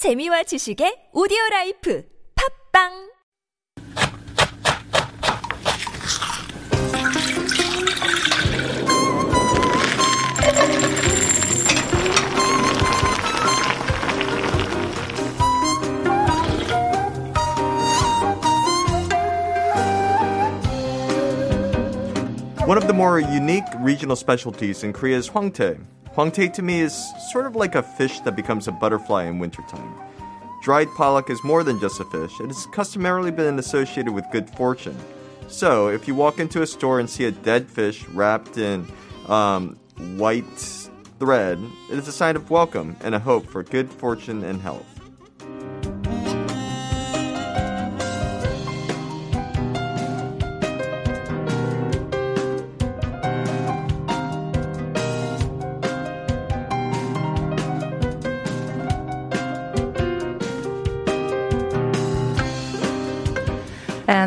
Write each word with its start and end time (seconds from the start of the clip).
재미와 0.00 0.43
지식의 0.43 1.09
오디오 1.13 1.37
라이프 1.51 2.03
팝빵 2.73 3.11
One 22.65 22.77
of 22.77 22.87
the 22.87 22.93
more 22.93 23.19
unique 23.19 23.65
regional 23.81 24.15
specialties 24.15 24.83
in 24.83 24.93
Korea 24.93 25.17
is 25.17 25.29
hwangtae. 25.29 25.77
Hwangtae 26.15 26.51
to 26.53 26.61
me 26.61 26.81
is 26.81 26.93
sort 27.31 27.45
of 27.45 27.55
like 27.55 27.75
a 27.75 27.81
fish 27.81 28.19
that 28.21 28.35
becomes 28.35 28.67
a 28.67 28.71
butterfly 28.73 29.23
in 29.23 29.39
wintertime. 29.39 29.95
Dried 30.61 30.89
pollock 30.97 31.29
is 31.29 31.41
more 31.41 31.63
than 31.63 31.79
just 31.79 32.01
a 32.01 32.03
fish. 32.03 32.37
It 32.41 32.47
has 32.47 32.65
customarily 32.73 33.31
been 33.31 33.57
associated 33.57 34.11
with 34.11 34.25
good 34.29 34.49
fortune. 34.49 34.97
So, 35.47 35.87
if 35.87 36.09
you 36.09 36.15
walk 36.15 36.37
into 36.37 36.61
a 36.61 36.67
store 36.67 36.99
and 36.99 37.09
see 37.09 37.25
a 37.25 37.31
dead 37.31 37.65
fish 37.65 38.05
wrapped 38.09 38.57
in 38.57 38.91
um, 39.27 39.77
white 40.17 40.43
thread, 41.17 41.57
it 41.89 41.97
is 41.97 42.09
a 42.09 42.11
sign 42.11 42.35
of 42.35 42.49
welcome 42.49 42.97
and 43.01 43.15
a 43.15 43.19
hope 43.19 43.45
for 43.45 43.63
good 43.63 43.89
fortune 43.89 44.43
and 44.43 44.61
health. 44.61 44.90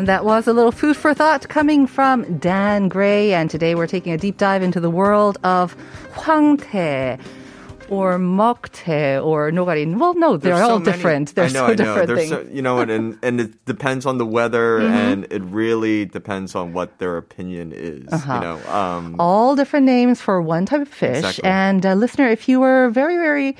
And 0.05 0.09
that 0.11 0.23
was 0.23 0.45
a 0.45 0.53
little 0.53 0.71
food 0.71 0.95
for 0.95 1.15
thought 1.15 1.49
coming 1.49 1.87
from 1.87 2.37
Dan 2.37 2.89
Gray. 2.89 3.33
And 3.33 3.49
today 3.49 3.73
we're 3.73 3.87
taking 3.87 4.13
a 4.13 4.19
deep 4.19 4.37
dive 4.37 4.61
into 4.61 4.79
the 4.79 4.91
world 4.91 5.39
of 5.43 5.75
hwangtae 6.13 7.19
or 7.89 8.17
moktae 8.17 9.23
or 9.23 9.51
nogari. 9.51 9.85
Well, 9.97 10.13
no, 10.15 10.37
they're 10.37 10.53
There's 10.55 10.61
all 10.63 10.69
so 10.77 10.79
many- 10.79 10.91
different. 10.91 11.35
They're 11.35 11.45
I 11.45 11.49
know, 11.49 11.67
so 11.67 11.75
different 11.75 12.07
There's 12.07 12.19
things. 12.19 12.31
Mm-hmm. 12.31 12.47
so- 12.49 12.53
you 12.55 12.61
know, 12.61 12.79
and, 12.79 12.91
and 12.91 13.17
and 13.23 13.41
it 13.41 13.65
depends 13.65 14.05
on 14.05 14.17
the 14.17 14.25
weather, 14.25 14.79
and 14.81 15.25
it 15.31 15.41
really 15.43 16.05
depends 16.05 16.55
on 16.55 16.73
what 16.73 16.97
their 16.99 17.17
opinion 17.17 17.71
is. 17.73 18.05
You 18.11 18.39
know, 18.39 18.59
um, 18.69 19.15
all 19.19 19.55
different 19.55 19.85
names 19.85 20.21
for 20.21 20.41
one 20.41 20.65
type 20.65 20.81
of 20.81 20.87
fish. 20.89 21.17
Exactly. 21.17 21.43
And 21.49 21.85
uh, 21.85 21.93
listener, 21.93 22.27
if 22.29 22.47
you 22.49 22.59
were 22.59 22.89
very, 22.89 23.17
very 23.17 23.55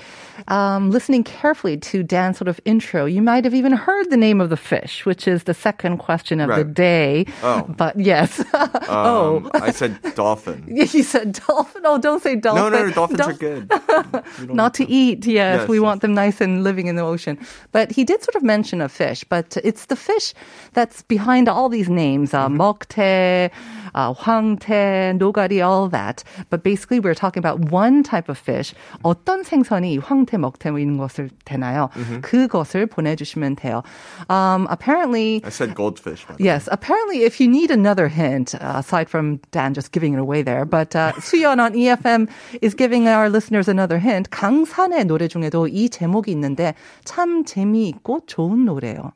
um, 0.47 0.91
listening 0.91 1.23
carefully 1.23 1.77
to 1.77 2.03
Dan's 2.03 2.37
sort 2.37 2.47
of 2.47 2.59
intro, 2.65 3.05
you 3.05 3.21
might 3.21 3.43
have 3.45 3.53
even 3.53 3.71
heard 3.73 4.09
the 4.09 4.17
name 4.17 4.41
of 4.41 4.49
the 4.49 4.57
fish, 4.57 5.05
which 5.05 5.27
is 5.27 5.43
the 5.43 5.53
second 5.53 5.97
question 5.97 6.39
of 6.39 6.49
the 6.55 6.63
day. 6.63 7.25
Oh. 7.43 7.63
But 7.67 7.99
yes. 7.99 8.43
oh. 8.53 9.37
um, 9.37 9.51
I 9.53 9.71
said 9.71 9.97
dolphin. 10.15 10.63
You 10.95 11.03
said 11.03 11.33
dolphin. 11.47 11.81
Oh, 11.85 11.97
don't 11.97 12.21
say 12.21 12.35
dolphin. 12.35 12.63
No, 12.63 12.69
no, 12.69 12.85
no, 12.87 12.91
dolphins 12.91 13.19
Dol- 13.19 13.29
are 13.29 13.33
good. 13.33 13.71
Not 14.61 14.73
to 14.75 14.83
eat, 14.89 15.25
yes. 15.25 15.59
Yes, 15.59 15.67
we 15.69 15.77
yes. 15.77 15.83
want 15.83 16.01
them 16.01 16.13
nice 16.13 16.41
and 16.41 16.63
living 16.63 16.87
in 16.87 16.95
the 16.95 17.03
ocean. 17.03 17.37
But 17.71 17.91
he 17.91 18.03
did 18.03 18.23
sort 18.23 18.35
of 18.35 18.43
mention 18.43 18.81
a 18.81 18.89
fish, 18.89 19.23
but 19.29 19.57
it's 19.63 19.85
the 19.85 19.95
fish 19.95 20.33
that's 20.73 21.01
behind 21.03 21.47
all 21.49 21.69
these 21.69 21.89
names, 21.89 22.33
uh, 22.33 22.47
Mm-hmm. 22.47 22.61
moktae, 22.61 23.49
uh, 23.95 24.13
황태, 24.13 25.17
노가리, 25.17 25.65
all 25.65 25.89
that. 25.89 26.23
But 26.49 26.61
basically, 26.61 26.99
we're 26.99 27.15
talking 27.15 27.41
about 27.41 27.71
one 27.71 28.03
type 28.03 28.29
of 28.29 28.37
fish. 28.37 28.75
어떤 29.03 29.43
생선이 29.43 29.97
황태, 29.99 30.37
먹태 30.37 30.69
뭐 30.69 30.79
이런 30.79 30.97
것을 30.97 31.31
되나요? 31.45 31.89
Mm-hmm. 31.95 32.21
그것을 32.21 32.85
보내주시면 32.85 33.55
돼요. 33.55 33.83
Um, 34.29 34.67
apparently, 34.69 35.41
I 35.43 35.49
said 35.49 35.73
goldfish. 35.73 36.25
Yes, 36.37 36.69
apparently, 36.71 37.23
if 37.23 37.39
you 37.39 37.47
need 37.47 37.71
another 37.71 38.07
hint 38.07 38.53
uh, 38.55 38.75
aside 38.75 39.09
from 39.09 39.39
Dan 39.51 39.73
just 39.73 39.91
giving 39.91 40.13
it 40.13 40.19
away 40.19 40.41
there, 40.43 40.65
but 40.65 40.95
uh, 40.95 41.13
Suyeon 41.13 41.59
on 41.59 41.73
EFM 41.73 42.29
is 42.61 42.75
giving 42.75 43.07
our 43.07 43.29
listeners 43.29 43.67
another 43.67 43.97
hint. 43.97 44.29
강산에 44.29 45.05
노래 45.05 45.27
중에도 45.27 45.67
이 45.67 45.89
제목이 45.89 46.31
있는데 46.31 46.75
참 47.05 47.45
재미있고 47.45 48.25
좋은 48.27 48.65
노래요. 48.65 49.13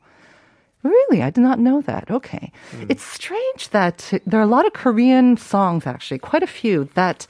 Really? 0.82 1.22
I 1.22 1.30
did 1.30 1.42
not 1.42 1.58
know 1.58 1.82
that. 1.82 2.10
Okay. 2.10 2.50
Hmm. 2.70 2.86
It's 2.88 3.02
strange 3.02 3.68
that 3.70 4.12
there 4.26 4.40
are 4.40 4.44
a 4.44 4.46
lot 4.46 4.66
of 4.66 4.72
Korean 4.72 5.36
songs, 5.36 5.86
actually, 5.86 6.18
quite 6.18 6.42
a 6.42 6.46
few, 6.46 6.88
that 6.94 7.26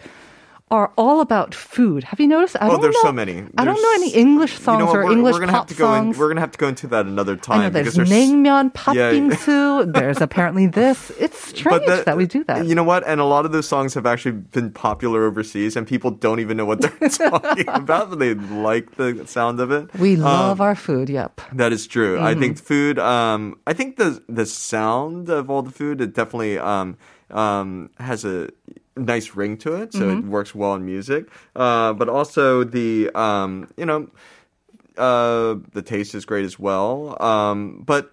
are 0.70 0.92
all 0.96 1.20
about 1.20 1.52
food. 1.54 2.04
Have 2.04 2.20
you 2.20 2.28
noticed? 2.28 2.54
I 2.60 2.66
Oh, 2.68 2.70
don't 2.72 2.80
there's 2.82 2.94
know, 2.94 3.02
so 3.10 3.12
many. 3.12 3.42
I 3.58 3.64
don't 3.64 3.82
know 3.82 3.92
any 3.94 4.10
English 4.14 4.52
You 4.58 4.64
songs 4.64 4.84
know 4.84 4.90
or 4.92 5.04
we're, 5.04 5.12
English 5.12 5.32
we're 5.34 5.40
gonna 5.40 5.52
pop 5.52 5.68
have 5.68 5.76
to 5.76 5.82
go 5.82 5.94
in, 5.94 6.00
songs. 6.04 6.18
we're 6.18 6.28
gonna 6.28 6.40
have 6.42 6.52
to 6.52 6.58
go 6.58 6.68
into 6.68 6.86
that 6.88 7.06
another 7.06 7.34
time 7.36 7.60
I 7.60 7.64
know 7.64 7.70
there's 7.70 7.94
there's 7.94 8.08
naengmyeon, 8.08 8.70
Yeah. 8.94 9.10
patbingsu. 9.10 9.92
there's 9.92 10.20
apparently 10.20 10.66
this. 10.80 11.10
It's 11.18 11.38
strange 11.48 11.86
the- 11.86 12.02
that 12.06 12.16
we 12.16 12.26
do 12.26 12.44
that. 12.44 12.66
You 12.66 12.74
know 12.76 12.84
what? 12.84 13.06
And 13.06 13.20
a 13.20 13.24
lot 13.24 13.44
of 13.46 13.52
those 13.52 13.66
songs 13.66 13.94
have 13.94 14.06
actually 14.06 14.32
been 14.32 14.70
popular 14.70 15.24
overseas, 15.26 15.74
and 15.76 15.86
people 15.86 16.12
don't 16.12 16.38
even 16.40 16.56
know 16.56 16.66
what 16.66 16.80
they're 16.82 17.08
talking 17.08 17.68
about, 17.68 18.10
but 18.10 18.16
they 18.20 18.34
like 18.34 18.94
the 18.96 19.26
sound 19.26 19.58
of 19.60 19.70
it. 19.72 19.92
we 19.98 20.14
Um, 20.14 20.20
love 20.22 20.60
our 20.60 20.76
food. 20.76 21.08
Yep. 21.08 21.40
That 21.52 21.72
is 21.72 21.86
true. 21.86 22.18
I 22.20 22.30
Mm-hmm. 22.32 22.40
think 22.40 22.58
food. 22.58 22.98
Um, 23.00 23.56
I 23.66 23.72
think 23.72 23.96
the 23.96 24.22
the 24.28 24.46
sound 24.46 25.28
of 25.30 25.50
all 25.50 25.62
the 25.62 25.72
food 25.72 26.00
it 26.00 26.14
definitely 26.14 26.58
um, 26.58 26.96
um, 27.30 27.90
has 27.98 28.24
a 28.24 28.50
nice 28.96 29.34
ring 29.36 29.56
to 29.58 29.74
it, 29.82 29.92
so 29.92 30.00
Mm-hmm. 30.00 30.18
it 30.18 30.24
works 30.30 30.54
well 30.54 30.74
in 30.74 30.84
music. 30.84 31.26
Uh, 31.56 31.92
but 31.92 32.08
also 32.08 32.64
the 32.64 33.10
um, 33.14 33.68
you 33.76 33.86
know 33.86 34.08
uh, 34.98 35.56
the 35.72 35.82
taste 35.82 36.14
is 36.14 36.24
great 36.24 36.44
as 36.44 36.58
well. 36.58 37.16
Um, 37.22 37.82
but 37.86 38.10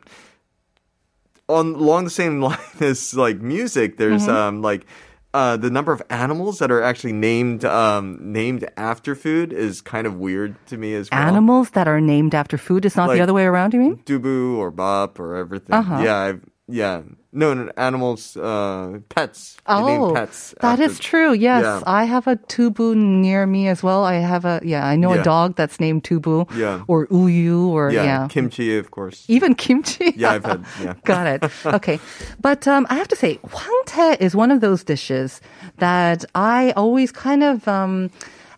on 1.49 1.75
along 1.75 2.03
the 2.05 2.09
same 2.09 2.41
line 2.47 2.57
as 2.79 3.13
like 3.15 3.39
music, 3.41 3.97
there's 3.97 4.23
Mm-hmm. 4.27 4.35
um, 4.35 4.61
like. 4.61 4.85
Uh, 5.33 5.55
the 5.55 5.69
number 5.69 5.91
of 5.91 6.01
animals 6.09 6.57
that 6.57 6.71
are 6.71 6.81
actually 6.81 7.11
named 7.13 7.63
um, 7.63 8.17
named 8.21 8.67
after 8.75 9.13
food 9.13 9.53
is 9.53 9.81
kind 9.81 10.07
of 10.07 10.15
weird 10.15 10.55
to 10.65 10.77
me 10.77 10.95
as 10.95 11.11
well. 11.11 11.19
Animals 11.19 11.71
that 11.71 11.87
are 11.87 12.01
named 12.01 12.33
after 12.33 12.57
food 12.57 12.85
is 12.85 12.95
not 12.95 13.09
Like- 13.09 13.17
the 13.17 13.21
other 13.21 13.33
way 13.33 13.43
around. 13.45 13.73
You 13.73 13.81
mean? 13.81 13.97
Dubu 13.97 14.57
or 14.57 14.71
Bop 14.71 15.19
or 15.19 15.35
everything. 15.35 15.75
Uh-huh. 15.75 15.99
Yeah, 16.01 16.15
I've, 16.17 16.41
yeah. 16.67 17.01
No, 17.33 17.53
no, 17.53 17.71
animals, 17.77 18.35
uh, 18.35 18.99
pets. 19.09 19.57
Oh, 19.67 20.11
pets. 20.15 20.55
that 20.61 20.79
after- 20.79 20.83
is 20.85 20.97
true. 20.99 21.33
Yes, 21.33 21.63
Yeah. 21.63 21.81
I 21.85 22.05
have 22.05 22.25
a 22.27 22.35
tubu 22.35 22.95
near 22.95 23.45
me 23.45 23.67
as 23.67 23.83
well. 23.83 24.03
I 24.03 24.15
have 24.15 24.43
a 24.45 24.59
yeah. 24.63 24.85
I 24.87 24.95
know 24.95 25.13
a 25.13 25.21
dog 25.23 25.55
that's 25.55 25.79
named 25.79 26.03
tubu. 26.03 26.49
Yeah. 26.55 26.81
Or 26.87 27.05
uyu 27.07 27.67
or 27.69 27.91
Yeah, 27.91 28.03
yeah. 28.03 28.27
kimchi, 28.27 28.77
of 28.77 28.89
course. 28.91 29.23
Even 29.27 29.53
kimchi. 29.55 30.13
Yeah, 30.17 30.31
I've 30.35 30.45
had. 30.45 30.65
Yeah. 30.81 30.93
Got 31.05 31.27
it. 31.27 31.43
Okay. 31.65 31.99
But 32.41 32.67
um, 32.67 32.87
I 32.89 32.95
have 32.95 33.07
to 33.09 33.15
say, 33.15 33.37
hwangtae 33.45 34.19
is 34.19 34.35
one 34.35 34.49
of 34.51 34.59
those 34.61 34.83
dishes 34.83 35.39
that 35.77 36.25
I 36.33 36.71
always 36.75 37.11
kind 37.11 37.43
of 37.43 37.67
um, 37.67 38.09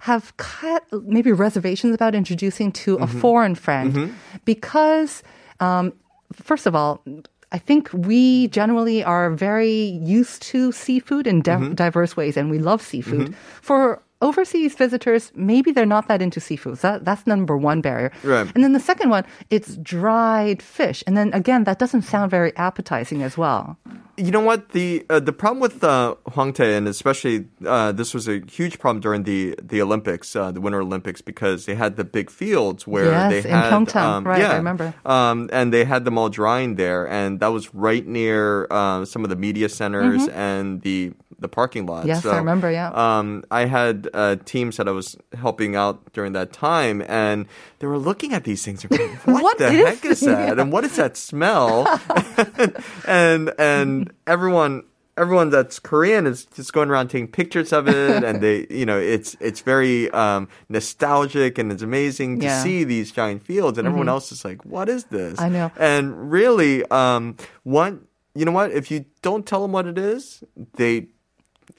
have 0.02 0.31
cut, 0.38 0.84
maybe 1.03 1.31
reservations 1.34 1.94
about 1.94 2.16
introducing 2.16 2.72
to 2.72 2.96
a 2.96 3.08
Mm-hmm. 3.08 3.20
foreign 3.20 3.56
friend 3.56 4.14
because, 4.46 5.22
um, 5.59 5.91
first 6.31 6.66
of 6.66 6.76
all, 6.76 7.02
I 7.51 7.57
think 7.57 7.89
we 7.93 8.47
generally 8.49 9.03
are 9.03 9.31
very 9.31 9.97
used 10.05 10.41
to 10.53 10.71
seafood 10.71 11.25
in 11.27 11.41
di- 11.41 11.55
Mm-hmm. 11.55 11.73
diverse 11.73 12.15
ways, 12.15 12.37
and 12.37 12.49
we 12.51 12.59
love 12.59 12.81
seafood. 12.81 13.33
For 13.61 14.01
overseas 14.22 14.75
visitors, 14.75 15.31
maybe 15.35 15.72
they're 15.72 15.85
not 15.85 16.07
that 16.07 16.22
into 16.22 16.40
seafood. 16.40 16.78
That, 16.80 17.06
that's 17.06 17.25
number 17.25 17.56
one 17.57 17.81
barrier. 17.81 18.12
Right. 18.24 18.50
And 18.53 18.63
then 18.63 18.74
the 18.74 18.80
second 18.80 19.09
one, 19.09 19.24
it's 19.50 19.78
dried 19.78 20.62
fish. 20.62 21.03
And 21.07 21.16
then 21.16 21.31
again, 21.34 21.63
that 21.63 21.80
doesn't 21.80 22.02
sound 22.03 22.29
very 22.31 22.56
appetizing 22.58 23.24
as 23.24 23.38
well. 23.38 23.78
You 24.18 24.31
know 24.31 24.41
what 24.41 24.69
the 24.75 25.06
uh, 25.09 25.22
the 25.22 25.31
problem 25.31 25.62
with 25.62 25.81
uh, 25.81 26.16
hwangtae, 26.28 26.78
and 26.78 26.90
especially 26.90 27.47
uh, 27.66 27.94
this 27.94 28.13
was 28.13 28.28
a 28.28 28.41
huge 28.52 28.78
problem 28.78 29.00
during 29.00 29.24
the 29.24 29.56
the 29.63 29.81
Olympics, 29.81 30.35
uh, 30.35 30.52
the 30.52 30.59
Winter 30.59 30.81
Olympics, 30.81 31.22
because 31.22 31.66
they 31.66 31.75
had 31.75 31.96
the 31.96 32.03
big 32.03 32.29
fields 32.29 32.85
where 32.85 33.06
Yes, 33.06 33.31
they 33.31 33.50
in 33.50 33.56
had 33.56 33.72
Pyeongchang. 33.72 33.96
um, 34.03 34.28
Right, 34.28 34.41
yeah, 34.41 34.52
I 34.52 34.58
remember. 34.58 34.93
um, 35.05 35.49
and 35.53 35.72
they 35.72 35.85
had 35.85 36.03
them 36.03 36.17
all 36.17 36.28
drying 36.28 36.76
there, 36.76 37.08
and 37.08 37.40
that 37.40 37.47
was 37.53 37.73
right 37.73 38.05
near 38.05 38.67
uh, 38.70 39.05
some 39.05 39.23
of 39.23 39.29
the 39.29 39.38
media 39.38 39.70
centers 39.70 40.28
and 40.28 40.82
the 40.82 41.14
the 41.40 41.47
parking 41.47 41.86
lot. 41.86 42.00
Mm-hmm. 42.00 42.08
Yes, 42.09 42.26
I 42.26 42.38
remember, 42.38 42.70
yeah. 42.72 42.91
Um, 42.94 43.44
I 43.50 43.66
had 43.66 44.08
uh, 44.14 44.36
teams 44.46 44.78
that 44.78 44.88
I 44.88 44.91
was 44.91 45.16
helping 45.38 45.76
out 45.76 46.12
during 46.14 46.34
that 46.34 46.52
time, 46.53 47.02
and 47.08 47.46
they 47.80 47.88
were 47.88 47.97
looking 47.97 48.34
at 48.34 48.44
these 48.44 48.64
things 48.64 48.84
going, 48.86 49.09
"What, 49.26 49.44
What 49.44 49.58
the 49.58 49.68
is- 49.72 49.88
heck 49.88 50.06
is 50.06 50.20
that? 50.22 50.59
And 50.59 50.72
what 50.72 50.84
is 50.84 50.96
that 50.97 51.18
smell?" 51.18 51.88
and 53.08 53.52
and 53.58 54.12
everyone 54.28 54.84
everyone 55.18 55.50
that's 55.50 55.80
Korean 55.80 56.26
is 56.26 56.46
just 56.46 56.72
going 56.72 56.90
around 56.90 57.09
taking 57.09 57.28
pictures 57.28 57.74
of 57.74 57.90
it, 57.90 58.24
and 58.24 58.40
they, 58.41 58.66
you 58.70 58.86
know, 58.86 58.97
it's 58.97 59.36
it's 59.41 59.59
very 59.62 60.09
um, 60.12 60.47
nostalgic 60.70 61.58
and 61.58 61.72
it's 61.72 61.82
amazing 61.84 62.40
to 62.40 62.46
Yeah. 62.46 62.53
Mm-hmm. 62.56 62.64
see 62.64 62.84
these 62.86 63.12
giant 63.12 63.44
fields, 63.44 63.78
and 63.78 63.88
everyone 63.88 64.09
else 64.09 64.32
is 64.32 64.46
like, 64.46 64.64
"What 64.66 64.88
is 64.90 65.06
this?" 65.06 65.40
I 65.40 65.50
know. 65.50 65.72
And 65.78 66.32
really, 66.32 66.84
um, 66.90 67.36
one, 67.64 68.08
you 68.36 68.46
know 68.46 68.52
what? 68.53 68.72
If 68.72 68.91
you 68.91 69.06
don't 69.22 69.46
tell 69.46 69.62
them 69.62 69.72
what 69.74 69.88
it 69.88 69.97
is, 69.97 70.41
they 70.76 71.08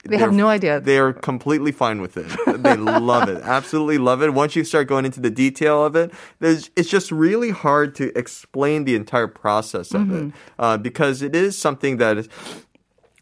They 0.03 0.17
have 0.17 0.33
no 0.33 0.47
idea. 0.47 0.79
They 0.79 0.97
are 0.97 1.13
completely 1.13 1.71
fine 1.71 2.01
with 2.01 2.17
it. 2.17 2.25
They 2.63 2.75
love 2.75 3.29
it, 3.29 3.41
absolutely 3.43 3.99
love 3.99 4.23
it. 4.23 4.33
Once 4.33 4.55
you 4.55 4.63
start 4.63 4.87
going 4.87 5.05
into 5.05 5.19
the 5.21 5.29
detail 5.29 5.85
of 5.85 5.95
it, 5.95 6.11
there's, 6.39 6.71
it's 6.75 6.89
just 6.89 7.11
really 7.11 7.51
hard 7.51 7.93
to 7.95 8.17
explain 8.17 8.85
the 8.85 8.95
entire 8.95 9.27
process 9.27 9.93
of 9.93 10.01
Mm-hmm. 10.01 10.27
it 10.29 10.33
uh, 10.57 10.77
because 10.77 11.21
it 11.21 11.35
is 11.35 11.57
something 11.57 11.97
that 11.97 12.17
is. 12.17 12.29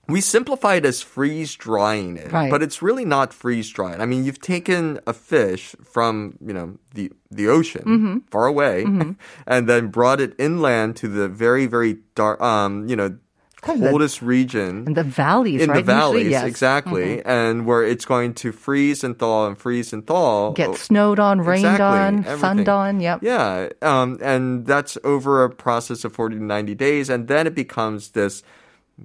We 0.07 0.21
simplify 0.21 0.75
it 0.75 0.85
as 0.85 1.03
freeze 1.03 1.53
drying 1.53 2.17
it, 2.17 2.31
Right. 2.31 2.49
but 2.49 2.63
it's 2.63 2.81
really 2.81 3.05
not 3.05 3.31
freeze 3.31 3.69
dried. 3.69 4.01
I 4.01 4.07
mean, 4.07 4.23
you've 4.25 4.41
taken 4.41 4.99
a 5.05 5.13
fish 5.13 5.75
from 5.83 6.35
you 6.43 6.51
know 6.53 6.77
the 6.95 7.11
the 7.29 7.47
ocean 7.47 7.83
Mm-hmm. 7.85 8.17
far 8.31 8.47
away, 8.47 8.85
and 9.45 9.69
then 9.69 9.87
brought 9.89 10.19
it 10.19 10.33
inland 10.39 10.95
to 10.97 11.07
the 11.07 11.27
very 11.29 11.67
very 11.67 11.97
dark, 12.15 12.41
um, 12.41 12.87
you 12.89 12.95
know, 12.95 13.17
Kind 13.61 13.79
of 13.79 13.83
the- 13.83 13.89
coldest 13.89 14.21
region 14.21 14.85
in 14.87 14.93
the 14.93 15.03
valleys, 15.03 15.61
in 15.61 15.69
right? 15.69 15.77
the 15.77 15.83
valleys, 15.83 16.25
Usually, 16.25 16.31
yes. 16.31 16.39
Mm-hmm. 16.41 16.47
exactly, 16.47 17.25
and 17.25 17.65
where 17.65 17.83
it's 17.83 18.05
going 18.05 18.33
to 18.35 18.51
freeze 18.51 19.03
and 19.03 19.17
thaw 19.19 19.47
and 19.47 19.57
freeze 19.57 19.91
and 19.93 20.05
thaw. 20.07 20.51
Get 20.53 20.75
snowed 20.77 21.19
on, 21.19 21.41
rained 21.41 21.65
Exactly, 21.65 21.85
on, 21.85 22.15
everything. 22.19 22.39
sunned 22.39 22.69
on. 22.69 22.99
Yep. 23.01 23.19
Yeah, 23.23 23.69
um, 23.81 24.17
and 24.21 24.65
that's 24.65 24.97
over 25.03 25.43
a 25.43 25.49
process 25.49 26.03
of 26.05 26.13
40 26.13 26.37
to 26.37 26.43
90 26.43 26.75
days, 26.75 27.09
and 27.09 27.27
then 27.27 27.47
it 27.47 27.55
becomes 27.55 28.11
this 28.11 28.43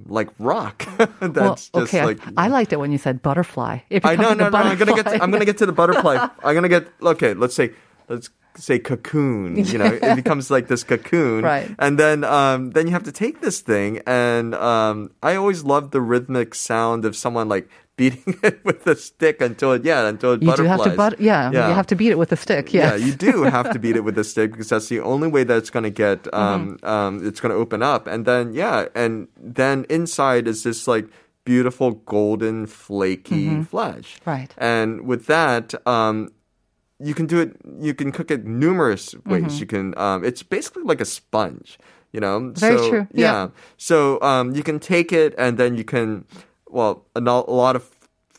like 0.06 0.28
rock. 0.38 0.84
that's 1.20 1.70
well, 1.72 1.84
okay. 1.84 2.00
I- 2.00 2.04
like. 2.04 2.18
I, 2.36 2.48
liked 2.48 2.72
it 2.72 2.76
when 2.80 2.92
you 2.92 2.98
said 2.98 3.22
butterfly. 3.22 3.78
It 3.90 4.04
I 4.06 4.16
know, 4.16 4.34
no, 4.34 4.46
a 4.46 4.50
no. 4.50 4.58
I'm 4.58 4.76
gonna 4.78 4.94
get. 4.94 5.06
To. 5.06 5.22
I'm 5.22 5.30
gonna 5.30 5.44
get 5.44 5.58
to 5.58 5.66
the 5.66 5.72
butterfly. 5.72 6.16
I'm 6.44 6.54
gonna 6.54 6.68
get. 6.68 6.88
Okay, 7.02 7.34
let's 7.34 7.54
say. 7.54 7.72
Let's 8.08 8.30
say 8.56 8.78
cocoon. 8.78 9.56
You 9.56 9.78
know, 9.78 9.86
it 10.02 10.16
becomes 10.22 10.50
like 10.50 10.68
this 10.68 10.84
cocoon, 10.84 11.42
Right. 11.44 11.74
And 11.78 11.98
then, 11.98 12.24
um, 12.24 12.70
then 12.72 12.86
you 12.86 12.92
have 12.92 13.04
to 13.04 13.12
take 13.12 13.40
this 13.40 13.60
thing, 13.60 14.00
and 14.06 14.54
um, 14.54 15.10
I 15.22 15.36
always 15.36 15.64
loved 15.64 15.92
the 15.92 16.00
rhythmic 16.00 16.54
sound 16.54 17.04
of 17.04 17.16
someone 17.16 17.48
like 17.48 17.68
beating 17.96 18.38
it 18.42 18.64
with 18.64 18.86
a 18.88 18.96
stick 18.96 19.40
until 19.40 19.72
it, 19.72 19.84
yeah, 19.84 20.06
until 20.08 20.32
it 20.32 20.42
You 20.42 20.54
do 20.56 20.64
have 20.64 20.82
to, 20.82 20.90
but 20.90 21.20
yeah, 21.20 21.50
you 21.50 21.74
have 21.74 21.86
to 21.88 21.94
beat 21.96 22.10
it 22.10 22.18
with 22.18 22.32
a 22.32 22.36
stick. 22.36 22.72
Yes. 22.72 22.98
Yeah, 23.00 23.06
you 23.06 23.14
do 23.14 23.42
have 23.56 23.70
to 23.72 23.78
beat 23.78 23.94
it 23.96 24.02
with 24.02 24.18
a 24.18 24.24
stick 24.24 24.50
because 24.50 24.68
that's 24.70 24.88
the 24.88 25.00
only 25.00 25.28
way 25.28 25.44
that 25.44 25.56
it's 25.56 25.70
going 25.70 25.84
to 25.84 25.90
get, 25.90 26.26
um, 26.34 26.78
Mm-hmm. 26.78 26.86
um, 26.86 27.26
it's 27.26 27.40
going 27.40 27.50
to 27.50 27.56
open 27.56 27.82
up. 27.82 28.06
And 28.08 28.24
then, 28.26 28.52
yeah, 28.52 28.86
and 28.94 29.28
then 29.36 29.86
inside 29.88 30.48
is 30.48 30.64
this 30.64 30.88
like 30.88 31.06
beautiful 31.44 31.92
golden 31.92 32.66
flaky 32.66 33.62
flesh. 33.62 34.16
Mm-hmm. 34.20 34.30
Right. 34.30 34.54
And 34.58 35.06
with 35.06 35.26
that, 35.26 35.74
um, 35.86 36.30
you 37.04 37.14
can 37.14 37.26
do 37.26 37.38
it, 37.44 37.50
you 37.80 37.92
can 37.94 38.10
cook 38.12 38.30
it 38.30 38.44
numerous 38.44 39.14
ways. 39.26 39.44
Mm-hmm. 39.44 39.60
You 39.62 39.66
can, 39.66 39.84
um, 39.98 40.24
it's 40.24 40.42
basically 40.42 40.84
like 40.84 41.00
a 41.00 41.04
sponge, 41.18 41.78
you 42.12 42.20
know? 42.20 42.52
Very 42.56 42.78
so, 42.78 42.88
true. 42.90 43.06
Yeah. 43.12 43.32
Yeah. 43.32 43.48
So, 43.76 44.20
um, 44.22 44.54
you 44.56 44.62
can 44.62 44.78
take 44.80 45.12
it 45.12 45.34
and 45.36 45.58
then 45.58 45.76
you 45.76 45.84
can, 45.84 46.24
well, 46.68 47.04
a, 47.14 47.20
no- 47.20 47.44
a 47.46 47.52
lot 47.66 47.76
of 47.76 47.84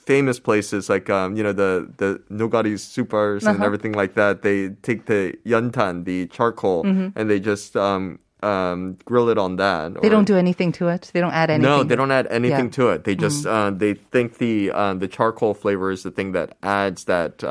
famous 0.05 0.39
places 0.39 0.87
like 0.87 1.09
um, 1.09 1.35
you 1.35 1.41
know 1.41 1.51
the 1.51 1.89
the 1.97 2.21
nogari 2.29 2.77
supers 2.77 3.41
and 3.43 3.55
Uh-huh. 3.57 3.65
everything 3.65 3.93
like 4.01 4.13
that. 4.13 4.43
They 4.45 4.69
take 4.85 5.05
the 5.07 5.33
yantan, 5.45 6.05
the 6.05 6.27
charcoal, 6.27 6.85
and 6.85 7.25
they 7.29 7.39
just 7.39 7.75
um, 7.75 8.19
um, 8.43 8.97
grill 9.09 9.29
it 9.33 9.39
on 9.39 9.55
that. 9.57 9.91
Mm-hmm. 9.93 10.01
They 10.01 10.07
or- 10.09 10.11
don't 10.11 10.29
do 10.29 10.37
anything 10.37 10.71
to 10.77 10.89
it. 10.93 11.09
They 11.13 11.21
don't 11.21 11.33
add 11.33 11.49
anything. 11.49 11.71
No, 11.71 11.83
they 11.83 11.95
don't 11.95 12.11
add 12.11 12.27
anything 12.29 12.69
Yeah. 12.69 12.77
Mm-hmm. 12.77 12.85
to 12.85 12.89
it. 12.93 13.03
They 13.05 13.15
just 13.15 13.47
uh, 13.49 13.71
they 13.73 13.95
think 14.13 14.37
the 14.37 14.69
uh, 14.69 14.93
the 14.93 15.07
charcoal 15.09 15.53
flavor 15.55 15.89
is 15.89 16.03
the 16.03 16.11
thing 16.11 16.33
that 16.37 16.53
adds 16.61 17.05
that 17.05 17.41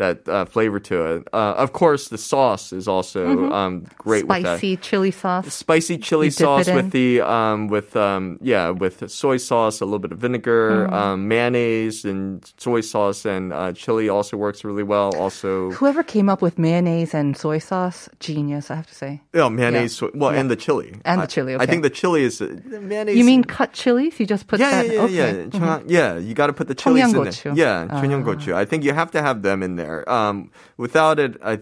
that 0.00 0.26
uh, 0.28 0.46
flavor 0.46 0.80
to 0.80 1.04
it. 1.04 1.28
Uh, 1.32 1.52
of 1.60 1.72
course, 1.72 2.08
the 2.08 2.16
sauce 2.16 2.72
is 2.72 2.88
also 2.88 3.36
mm-hmm. 3.36 3.52
um, 3.52 3.86
great. 3.98 4.24
Spicy 4.24 4.76
chili 4.78 5.10
sauce. 5.12 5.52
Spicy 5.52 5.98
chili 5.98 6.30
sauce 6.30 6.68
with 6.72 6.90
the 6.90 7.20
um, 7.20 7.68
with 7.68 7.94
um, 7.96 8.38
yeah 8.40 8.70
with 8.70 9.08
soy 9.10 9.36
sauce, 9.36 9.80
a 9.80 9.84
little 9.84 10.00
bit 10.00 10.10
of 10.10 10.18
vinegar, 10.18 10.88
mm-hmm. 10.88 10.94
Um, 10.94 11.28
mayonnaise, 11.28 12.04
and 12.04 12.40
soy 12.56 12.80
sauce 12.80 13.26
and 13.26 13.52
uh, 13.52 13.72
chili 13.72 14.08
also 14.08 14.36
works 14.36 14.64
really 14.64 14.82
well. 14.82 15.14
Also, 15.16 15.70
whoever 15.72 16.02
came 16.02 16.32
up 16.32 16.40
with 16.40 16.58
mayonnaise 16.58 17.12
and 17.12 17.36
soy 17.36 17.58
sauce, 17.58 18.08
genius, 18.20 18.70
I 18.70 18.76
have 18.76 18.88
to 18.88 18.94
say. 18.94 19.20
Oh, 19.34 19.50
mayonnaise. 19.50 20.00
Yeah. 20.00 20.08
Well, 20.14 20.32
yeah. 20.32 20.40
and 20.40 20.50
the 20.50 20.56
chili. 20.56 20.96
And 21.04 21.20
the 21.20 21.26
chili. 21.26 21.54
Okay. 21.54 21.60
I, 21.60 21.64
I 21.64 21.66
think 21.68 21.82
the 21.82 21.90
chili 21.90 22.24
is 22.24 22.40
uh, 22.40 22.56
mayonnaise. 22.64 23.16
You 23.16 23.24
mean 23.24 23.44
cut 23.44 23.74
chilies? 23.74 24.18
You 24.18 24.24
just 24.24 24.48
put 24.48 24.60
yeah, 24.60 24.70
that. 24.70 24.86
Yeah, 24.86 24.92
yeah, 24.92 25.02
okay. 25.04 25.14
yeah. 25.14 25.32
Mm-hmm. 25.60 25.90
yeah 25.90 26.16
you 26.16 26.32
got 26.32 26.46
to 26.46 26.54
put 26.54 26.68
the 26.68 26.74
chilies 26.74 27.12
in 27.12 27.24
there. 27.24 27.54
Yeah, 27.54 27.86
uh. 27.90 28.56
I 28.56 28.64
think 28.64 28.84
you 28.84 28.94
have 28.94 29.10
to 29.12 29.20
have 29.20 29.42
them 29.42 29.62
in 29.62 29.76
there. 29.76 29.89
Um, 30.06 30.50
without 30.76 31.18
it, 31.18 31.36
I, 31.44 31.58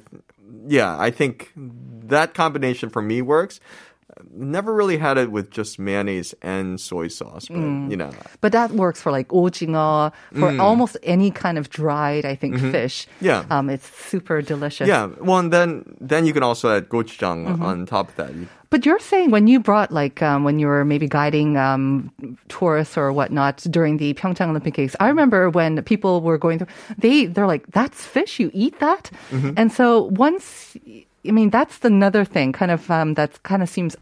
yeah, 0.66 0.96
I 0.98 1.10
think 1.10 1.52
that 1.56 2.34
combination 2.34 2.88
for 2.90 3.02
me 3.02 3.22
works. 3.22 3.60
Never 4.34 4.74
really 4.74 4.98
had 4.98 5.16
it 5.16 5.30
with 5.30 5.50
just 5.50 5.78
mayonnaise 5.78 6.34
and 6.42 6.80
soy 6.80 7.06
sauce, 7.06 7.46
but 7.46 7.56
Mm. 7.58 7.90
you 7.90 7.96
know, 7.96 8.10
But 8.40 8.50
that 8.50 8.72
works 8.72 9.00
for 9.00 9.12
like 9.12 9.28
ojingeo, 9.28 10.10
for 10.34 10.60
almost 10.60 10.96
any 11.04 11.30
kind 11.30 11.56
of 11.56 11.70
dried, 11.70 12.24
I 12.24 12.34
think, 12.34 12.58
fish. 12.58 13.06
Mm. 13.06 13.10
Mm-hmm. 13.14 13.24
Yeah. 13.26 13.44
Um, 13.58 13.70
it's 13.70 13.86
super 14.10 14.42
delicious. 14.42 14.88
yeah. 14.88 15.06
Well, 15.20 15.38
and 15.38 15.52
then 15.52 15.84
then 16.00 16.26
you 16.26 16.32
can 16.32 16.42
also 16.42 16.66
add 16.74 16.88
gochujang 16.88 17.46
Mm-hmm. 17.46 17.62
on 17.62 17.86
top 17.86 18.08
of 18.08 18.16
that. 18.16 18.34
You- 18.34 18.48
But 18.70 18.84
you're 18.84 18.98
saying 19.00 19.30
when 19.30 19.46
you 19.46 19.60
brought 19.60 19.90
like 19.90 20.20
um, 20.22 20.44
when 20.44 20.58
you 20.58 20.66
were 20.66 20.84
maybe 20.84 21.08
guiding 21.08 21.56
um, 21.56 22.12
tourists 22.48 22.96
or 22.98 23.12
whatnot 23.12 23.58
during 23.70 23.96
the 23.96 24.12
Pyeongchang 24.14 24.50
Olympic 24.50 24.74
Games, 24.74 24.94
I 25.00 25.08
remember 25.08 25.48
when 25.48 25.82
people 25.84 26.20
were 26.20 26.36
going 26.36 26.58
through, 26.58 26.68
they 26.98 27.26
they're 27.26 27.46
like, 27.46 27.66
"That's 27.72 28.04
fish, 28.04 28.38
you 28.38 28.50
eat 28.52 28.78
that," 28.80 29.10
Mm-hmm. 29.30 29.52
and 29.56 29.72
so 29.72 30.04
once, 30.12 30.76
I 31.26 31.30
mean, 31.32 31.48
that's 31.50 31.82
another 31.84 32.24
thing, 32.24 32.52
kind 32.52 32.70
of 32.70 32.90
um, 32.90 33.14
that 33.14 33.42
kind 33.42 33.62
of 33.62 33.68
seems 33.68 33.96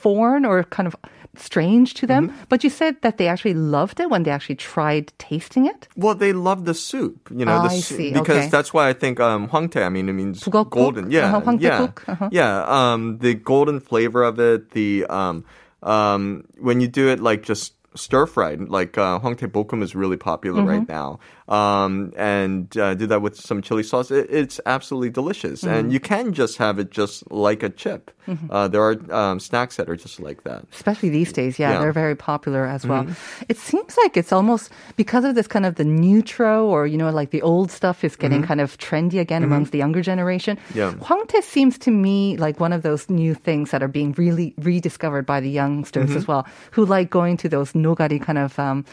foreign 0.00 0.44
or 0.44 0.62
kind 0.64 0.86
of 0.86 0.96
strange 1.36 1.92
to 1.94 2.06
them. 2.06 2.28
Mm-hmm. 2.28 2.44
But 2.48 2.64
you 2.64 2.70
said 2.70 2.96
that 3.02 3.18
they 3.18 3.28
actually 3.28 3.52
loved 3.54 4.00
it 4.00 4.08
when 4.08 4.22
they 4.22 4.30
actually 4.30 4.56
tried 4.56 5.12
tasting 5.18 5.66
it. 5.66 5.86
Well, 5.96 6.14
they 6.14 6.32
love 6.32 6.64
the 6.64 6.72
soup, 6.72 7.28
you 7.30 7.44
know, 7.44 7.52
Ah, 7.60 7.68
the 7.68 7.74
I 7.74 7.80
soup, 7.80 7.98
see. 7.98 8.10
because 8.12 8.46
Okay. 8.46 8.48
that's 8.48 8.72
why 8.72 8.88
I 8.88 8.94
think 8.94 9.20
um, 9.20 9.48
hwangtae. 9.48 9.84
I 9.84 9.90
mean, 9.90 10.08
it 10.08 10.14
means 10.14 10.40
북어국? 10.42 10.70
golden. 10.70 11.10
Yeah, 11.10 11.36
Uh-huh, 11.36 11.56
yeah, 11.60 11.80
황태국. 11.92 12.08
Uh-huh. 12.08 12.28
yeah. 12.32 12.64
Um, 12.64 13.18
the 13.18 13.34
golden 13.34 13.80
flavor 13.80 14.22
of 14.24 14.38
it. 14.40 14.70
The 14.72 15.04
um, 15.12 15.44
um, 15.82 16.44
when 16.58 16.80
you 16.80 16.88
do 16.88 17.08
it 17.08 17.20
like 17.20 17.42
just 17.42 17.74
stir 17.95 18.25
fried, 18.25 18.69
like 18.69 18.97
uh, 18.97 19.19
hwangtae 19.19 19.51
bokum 19.51 19.81
is 19.83 19.95
really 19.95 20.17
popular 20.17 20.63
right 20.63 20.81
Mm-hmm. 20.81 20.91
now. 20.91 21.19
Um, 21.51 22.13
and 22.15 22.75
uh, 22.77 22.93
do 22.95 23.07
that 23.07 23.21
with 23.21 23.35
some 23.35 23.61
chili 23.61 23.83
sauce. 23.83 24.09
It, 24.11 24.27
it's 24.29 24.61
absolutely 24.65 25.09
delicious, 25.09 25.61
Mm-hmm. 25.63 25.73
and 25.75 25.93
you 25.93 25.99
can 25.99 26.31
just 26.33 26.57
have 26.57 26.79
it 26.79 26.91
just 26.91 27.29
like 27.31 27.61
a 27.63 27.69
chip. 27.69 28.11
Uh, 28.49 28.69
there 28.69 28.81
are 28.81 28.95
um, 29.13 29.39
snacks 29.41 29.75
that 29.75 29.89
are 29.89 29.95
just 29.97 30.19
like 30.21 30.43
that. 30.45 30.63
especially 30.71 31.09
these 31.09 31.33
days. 31.33 31.59
Yeah, 31.59 31.67
Yeah. 31.67 31.73
Mm-hmm. 31.73 31.83
they're 31.83 31.91
very 31.91 32.15
popular 32.15 32.65
as 32.65 32.85
well. 32.87 33.05
It 33.49 33.57
seems 33.57 33.97
like 33.97 34.15
it's 34.15 34.31
almost 34.31 34.69
because 34.95 35.25
of 35.25 35.35
this 35.35 35.47
kind 35.47 35.65
of 35.65 35.75
the 35.75 35.83
newtro 35.83 36.63
or 36.63 36.87
you 36.87 36.97
know 36.97 37.09
like 37.09 37.31
the 37.31 37.41
old 37.41 37.71
stuff 37.71 38.03
is 38.05 38.15
getting 38.15 38.41
kind 38.43 38.61
of 38.61 38.77
trendy 38.77 39.19
again 39.19 39.43
amongst 39.43 39.73
the 39.73 39.79
younger 39.79 40.01
generation. 40.01 40.55
Mm-hmm. 40.69 40.77
Yeah. 40.77 40.93
Hwangtae 40.93 41.43
seems 41.43 41.77
to 41.79 41.91
me 41.91 42.37
like 42.37 42.59
one 42.61 42.71
of 42.71 42.83
those 42.83 43.09
new 43.09 43.33
things 43.33 43.71
that 43.71 43.83
are 43.83 43.89
being 43.89 44.13
really 44.13 44.53
rediscovered 44.59 45.25
by 45.25 45.41
the 45.41 45.49
youngsters 45.49 46.09
Mm-hmm. 46.09 46.17
as 46.17 46.27
well, 46.27 46.47
who 46.71 46.85
like 46.85 47.09
going 47.09 47.35
to 47.37 47.49
those 47.49 47.75
nogari 47.85 48.19
kind 48.21 48.37
of. 48.37 48.57
Um, 48.59 48.85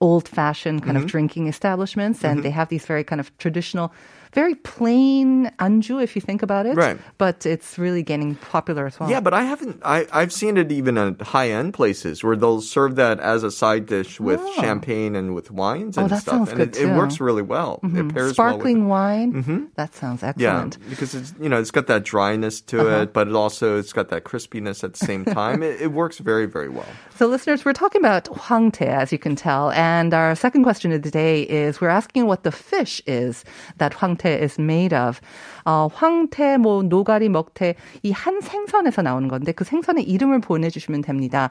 old-fashioned 0.00 0.82
kind 0.82 0.96
Mm-hmm. 0.96 1.04
of 1.06 1.10
drinking 1.10 1.46
establishments 1.48 2.22
and 2.22 2.42
they 2.42 2.50
have 2.50 2.68
these 2.68 2.84
very 2.84 3.02
kind 3.02 3.18
of 3.18 3.34
traditional 3.38 3.94
very 4.40 4.54
plain 4.54 5.50
anju 5.66 5.94
if 6.06 6.10
you 6.16 6.20
think 6.28 6.42
about 6.48 6.64
it 6.70 6.76
Right. 6.76 6.98
but 7.18 7.46
it's 7.54 7.70
really 7.84 8.02
getting 8.12 8.30
popular 8.54 8.84
as 8.90 8.94
well 9.00 9.08
Yeah, 9.10 9.20
but 9.26 9.34
I 9.40 9.42
haven't. 9.52 9.76
I 9.96 9.98
I've 10.20 10.32
seen 10.40 10.54
it 10.62 10.68
even 10.80 10.94
at 11.04 11.14
high 11.34 11.50
end 11.60 11.70
places 11.80 12.22
where 12.24 12.36
they'll 12.40 12.60
serve 12.76 12.92
that 13.02 13.16
as 13.34 13.40
a 13.50 13.50
side 13.62 13.84
dish 13.94 14.12
with 14.28 14.40
Oh. 14.42 14.52
champagne 14.62 15.12
and 15.20 15.28
with 15.36 15.48
wines 15.62 15.96
Oh, 15.96 16.02
and 16.02 16.10
that 16.10 16.20
stuff, 16.22 16.34
sounds 16.36 16.48
and 16.50 16.58
good 16.58 16.76
it, 16.76 16.82
it 16.84 16.96
works 17.00 17.16
really 17.28 17.46
well. 17.56 17.72
It 17.82 18.06
pairs 18.14 18.28
with 18.30 18.34
sparkling 18.40 18.80
well 18.88 18.98
wine 18.98 19.70
that 19.80 19.90
sounds 20.02 20.22
excellent. 20.22 20.72
Yeah, 20.80 20.88
because 20.92 21.10
it's 21.18 21.30
you 21.40 21.48
know 21.50 21.58
it's 21.64 21.74
got 21.78 21.86
that 21.92 22.02
dryness 22.14 22.56
to 22.70 22.76
Uh-huh. 22.80 23.02
it, 23.02 23.08
but 23.16 23.24
it 23.30 23.34
also 23.44 23.66
it's 23.80 23.94
got 23.98 24.08
that 24.14 24.22
crispiness 24.30 24.78
at 24.86 24.90
the 24.96 25.02
same 25.10 25.22
time. 25.40 25.58
it, 25.68 25.74
it 25.86 25.90
works 26.02 26.18
very 26.30 26.46
very 26.56 26.68
well. 26.78 26.92
So, 27.18 27.26
listeners, 27.34 27.64
we're 27.64 27.72
talking 27.84 28.00
about 28.06 28.24
hwangtae, 28.44 28.92
as 29.02 29.08
you 29.14 29.18
can 29.26 29.34
tell. 29.48 29.64
And 29.72 30.12
our 30.20 30.34
second 30.36 30.62
question 30.68 30.92
of 30.92 31.00
the 31.00 31.10
day 31.10 31.36
is 31.62 31.80
we're 31.80 31.96
asking 32.02 32.26
what 32.26 32.42
the 32.48 32.52
fish 32.52 32.94
is 33.06 33.32
that 33.80 33.92
hwangtae 34.26 34.42
is 34.42 34.60
made 34.60 34.94
of. 34.94 35.20
어, 35.64 35.88
황태, 35.92 36.58
뭐, 36.58 36.82
노가리, 36.82 37.28
먹태, 37.28 37.74
이 38.02 38.12
한 38.12 38.40
생선에서 38.40 39.02
나오는 39.02 39.28
건데 39.28 39.52
그 39.52 39.64
생선의 39.64 40.04
이름을 40.04 40.40
보내주시면 40.40 41.02
됩니다. 41.02 41.50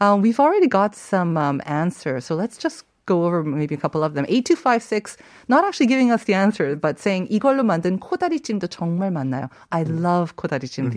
Uh, 0.00 0.16
we've 0.16 0.40
already 0.40 0.68
got 0.68 0.94
some 0.94 1.36
um, 1.36 1.60
answers, 1.66 2.24
so 2.24 2.34
let's 2.34 2.58
just 2.58 2.84
go 3.06 3.24
over 3.24 3.44
maybe 3.44 3.74
a 3.74 3.78
couple 3.78 4.02
of 4.02 4.14
them. 4.14 4.24
8256, 4.28 5.16
not 5.48 5.64
actually 5.64 5.86
giving 5.86 6.10
us 6.10 6.24
the 6.24 6.34
answer, 6.34 6.74
but 6.74 6.98
saying 6.98 7.28
이걸로 7.30 7.62
만든 7.62 7.98
코다리찜도 7.98 8.66
정말 8.68 9.10
맛나요. 9.10 9.48
I 9.70 9.82
love 9.82 10.34
코다리찜. 10.36 10.90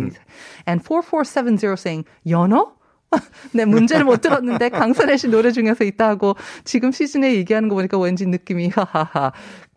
And 0.67 0.81
4470 0.81 1.77
saying 1.77 2.05
연어? 2.27 2.79
네, 3.53 3.65
문제를 3.65 4.05
못 4.05 4.21
들었는데 4.21 4.69
강선혜 4.69 5.17
씨 5.17 5.27
노래 5.27 5.51
중에서 5.51 5.83
있다고 5.83 6.36
지금 6.63 6.91
시즌에 6.91 7.33
얘기하는 7.36 7.67
거 7.69 7.75
보니까 7.75 7.98
왠지 7.98 8.25
느낌이 8.25 8.69
하하하. 8.69 9.31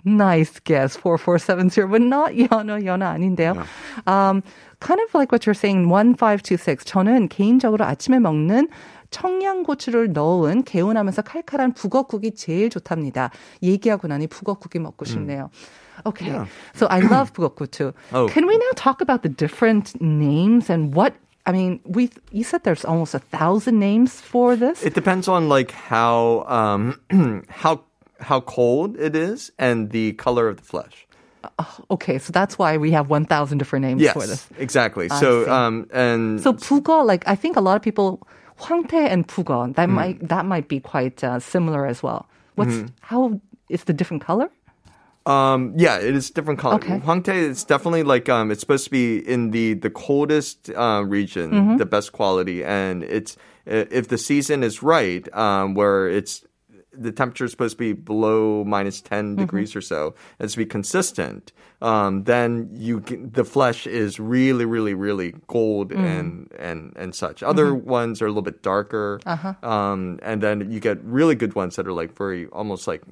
Nice 0.05 0.59
guess. 0.63 0.95
4470, 0.95 1.87
but 1.87 2.01
not 2.01 2.31
연어, 2.33 2.85
연어 2.85 3.05
아닌데요. 3.05 3.65
Um, 4.05 4.41
kind 4.79 5.01
of 5.01 5.13
like 5.13 5.31
what 5.31 5.45
you're 5.45 5.53
saying, 5.53 5.87
1526. 5.87 6.85
저는 6.85 7.27
개인적으로 7.29 7.85
아침에 7.85 8.19
먹는 8.19 8.69
청양고추를 9.09 10.13
넣은 10.13 10.63
개운하면서 10.63 11.21
칼칼한 11.21 11.73
북어국이 11.73 12.35
제일 12.35 12.69
좋답니다. 12.69 13.31
얘기하고 13.63 14.07
나니 14.07 14.27
북어국이 14.27 14.79
먹고 14.79 15.05
싶네요. 15.05 15.49
Okay. 16.05 16.29
Yeah. 16.29 16.47
So 16.75 16.87
I 16.87 16.99
love 16.99 17.33
북어국주. 17.33 17.93
Oh. 18.13 18.27
Can 18.27 18.47
we 18.47 18.57
now 18.57 18.71
talk 18.75 19.01
about 19.01 19.23
the 19.23 19.29
different 19.29 19.99
names 20.01 20.69
and 20.69 20.93
what 20.93 21.13
I 21.45 21.53
mean, 21.53 21.79
we 21.85 22.09
you 22.31 22.43
said 22.43 22.63
there's 22.63 22.83
almost 22.83 23.15
a 23.15 23.19
thousand 23.19 23.79
names 23.79 24.19
for 24.19 24.55
this. 24.55 24.83
It 24.83 24.93
depends 24.93 25.27
on 25.27 25.47
like 25.49 25.71
how 25.71 26.43
um 26.47 26.99
how 27.49 27.81
how 28.22 28.40
cold 28.40 28.96
it 28.98 29.14
is 29.14 29.52
and 29.58 29.90
the 29.90 30.12
color 30.14 30.48
of 30.48 30.56
the 30.56 30.62
flesh. 30.62 31.06
Uh, 31.58 31.64
okay, 31.90 32.18
so 32.18 32.32
that's 32.32 32.58
why 32.58 32.76
we 32.76 32.92
have 32.92 33.10
1,000 33.10 33.58
different 33.58 33.84
names 33.84 34.00
yes, 34.00 34.12
for 34.12 34.26
this. 34.26 34.46
exactly. 34.58 35.10
I 35.10 35.20
so, 35.20 35.50
um, 35.50 35.88
and 35.92 36.40
so 36.40 36.52
북어, 36.52 37.04
like 37.04 37.26
I 37.26 37.34
think 37.34 37.56
a 37.56 37.60
lot 37.60 37.76
of 37.76 37.82
people, 37.82 38.26
Hwangtae 38.60 39.08
and 39.10 39.26
북어, 39.26 39.74
that 39.74 39.88
mm. 39.88 39.92
might 39.92 40.28
that 40.28 40.46
might 40.46 40.68
be 40.68 40.78
quite 40.78 41.22
uh, 41.24 41.40
similar 41.40 41.86
as 41.86 42.02
well. 42.02 42.28
What's 42.54 42.74
mm. 42.74 42.90
how 43.00 43.40
is 43.68 43.84
the 43.84 43.92
different 43.92 44.22
color? 44.22 44.50
Um, 45.24 45.74
yeah, 45.76 45.98
it 45.98 46.14
is 46.14 46.30
different 46.30 46.58
color. 46.58 46.76
Okay. 46.76 46.98
Hwangtae 46.98 47.34
is 47.34 47.64
definitely 47.64 48.02
like 48.02 48.28
um, 48.28 48.50
it's 48.50 48.60
supposed 48.60 48.84
to 48.84 48.90
be 48.90 49.18
in 49.18 49.50
the 49.50 49.74
the 49.74 49.90
coldest 49.90 50.70
uh, 50.70 51.02
region, 51.04 51.50
mm-hmm. 51.50 51.76
the 51.76 51.86
best 51.86 52.12
quality, 52.12 52.62
and 52.64 53.02
it's 53.02 53.36
if 53.66 54.08
the 54.08 54.18
season 54.18 54.62
is 54.62 54.82
right, 54.82 55.32
um, 55.34 55.74
where 55.74 56.08
it's 56.08 56.44
the 56.94 57.12
temperature 57.12 57.44
is 57.46 57.50
supposed 57.50 57.74
to 57.74 57.78
be 57.78 57.92
below 57.92 58.64
minus 58.64 59.00
10 59.00 59.24
Mm-hmm. 59.24 59.36
degrees 59.40 59.74
or 59.76 59.80
so, 59.80 60.14
and 60.38 60.48
to 60.50 60.56
be 60.58 60.66
consistent, 60.66 61.52
um, 61.80 62.24
then 62.24 62.68
you 62.72 63.00
can, 63.00 63.30
the 63.32 63.44
flesh 63.44 63.86
is 63.86 64.20
really, 64.20 64.64
really, 64.64 64.94
really 64.94 65.34
gold 65.46 65.90
Mm. 65.90 66.04
and 66.04 66.52
and 66.58 66.92
and 66.96 67.14
such. 67.14 67.42
Other 67.42 67.66
Mm-hmm. 67.72 67.88
ones 67.88 68.22
are 68.22 68.26
a 68.26 68.28
little 68.28 68.42
bit 68.42 68.62
darker, 68.62 69.20
Uh-huh. 69.26 69.54
um, 69.62 70.18
and 70.22 70.42
then 70.42 70.70
you 70.70 70.80
get 70.80 70.98
really 71.04 71.34
good 71.34 71.54
ones 71.54 71.76
that 71.76 71.86
are 71.86 71.92
like 71.92 72.16
very 72.16 72.46
almost 72.52 72.86
like 72.86 73.02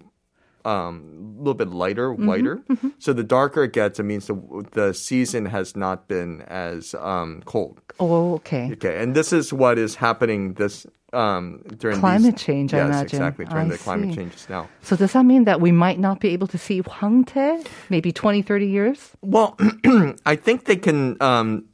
um, 0.64 1.34
a 1.36 1.38
little 1.38 1.54
bit 1.54 1.68
lighter, 1.68 2.10
Mm-hmm. 2.12 2.26
whiter. 2.26 2.60
So 2.98 3.12
the 3.14 3.24
darker 3.24 3.64
it 3.64 3.72
gets, 3.72 3.98
it 3.98 4.02
means 4.04 4.26
the 4.26 4.36
the 4.72 4.92
season 4.92 5.46
has 5.46 5.74
not 5.74 6.06
been 6.06 6.42
as 6.42 6.94
um, 6.94 7.42
cold. 7.46 7.80
Oh, 7.98 8.34
okay. 8.34 8.70
Okay, 8.72 9.02
and 9.02 9.14
this 9.16 9.32
is 9.32 9.52
what 9.52 9.78
is 9.78 9.94
happening 9.96 10.54
this 10.54 10.86
um, 11.12 11.62
during 11.78 11.98
Climate 11.98 12.36
these, 12.36 12.44
change, 12.44 12.74
I 12.74 12.78
Yes, 12.78 12.86
imagine. 12.86 13.06
exactly 13.20 13.44
during 13.46 13.66
I 13.66 13.70
the 13.70 13.78
climate 13.78 14.10
see. 14.10 14.16
changes 14.16 14.46
now. 14.48 14.68
So 14.82 14.96
does 14.96 15.12
that 15.12 15.24
mean 15.24 15.44
that 15.44 15.60
we 15.60 15.72
might 15.72 15.98
not 15.98 16.20
be 16.20 16.28
able 16.30 16.46
to 16.48 16.58
see 16.58 16.82
황태 16.82 17.66
maybe 17.88 18.12
20, 18.12 18.42
30 18.42 18.66
years? 18.66 19.10
Well, 19.22 19.56
I 20.26 20.36
think 20.36 20.64
they 20.64 20.76
can. 20.76 21.16
Um, 21.22 21.66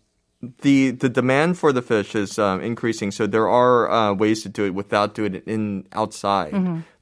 the 0.62 0.90
the 0.92 1.08
demand 1.08 1.58
for 1.58 1.72
the 1.72 1.82
fish 1.82 2.14
is 2.14 2.38
um, 2.38 2.60
increasing, 2.60 3.10
so 3.10 3.26
there 3.26 3.48
are 3.48 3.90
uh, 3.90 4.12
ways 4.14 4.42
to 4.42 4.48
do 4.48 4.64
it 4.66 4.74
without 4.74 5.14
doing 5.14 5.34
it 5.34 5.44
in 5.48 5.86
outside. 5.92 6.52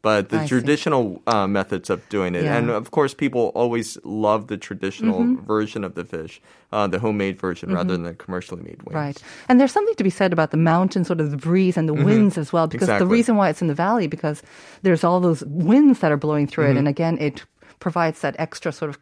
But 0.05 0.29
the 0.29 0.37
Mm-hmm. 0.37 0.45
I 0.45 0.49
traditional 0.53 1.05
uh, 1.27 1.47
methods 1.49 1.89
of 1.89 1.99
doing 2.13 2.35
it, 2.37 2.45
Yeah. 2.45 2.57
and 2.61 2.69
of 2.71 2.91
course, 2.93 3.15
people 3.17 3.51
always 3.57 3.97
love 4.05 4.47
the 4.53 4.59
traditional 4.69 5.21
Mm-hmm. 5.25 5.47
version 5.49 5.83
of 5.83 5.95
the 5.99 6.05
fish, 6.05 6.41
uh, 6.77 6.87
the 6.87 6.99
homemade 7.01 7.41
version, 7.41 7.73
rather 7.73 7.93
than 7.97 8.05
the 8.05 8.13
commercially 8.15 8.63
made 8.63 8.83
ones. 8.85 8.95
Right. 8.95 9.19
And 9.49 9.59
there's 9.59 9.73
something 9.73 9.97
to 9.97 10.05
be 10.05 10.11
said 10.13 10.33
about 10.37 10.51
the 10.53 10.61
mountain, 10.61 11.05
sort 11.09 11.21
of 11.25 11.31
the 11.33 11.41
breeze 11.49 11.77
and 11.81 11.89
the 11.89 11.95
winds 11.97 12.37
as 12.37 12.53
well, 12.53 12.67
because 12.69 12.89
the 12.89 12.95
Mm-hmm. 13.01 13.09
Reason 13.19 13.35
why 13.41 13.49
it's 13.49 13.63
in 13.65 13.69
the 13.69 13.75
valley, 13.87 14.07
because 14.07 14.43
there's 14.85 15.05
all 15.05 15.21
those 15.21 15.43
winds 15.49 15.99
that 16.01 16.13
are 16.13 16.21
blowing 16.21 16.47
through 16.47 16.67
Mm-hmm. 16.69 16.77
it. 16.77 16.85
And 16.85 16.89
again, 16.89 17.17
it 17.19 17.43
provides 17.81 18.21
that 18.21 18.37
extra 18.39 18.71
sort 18.73 18.91
of 18.93 18.99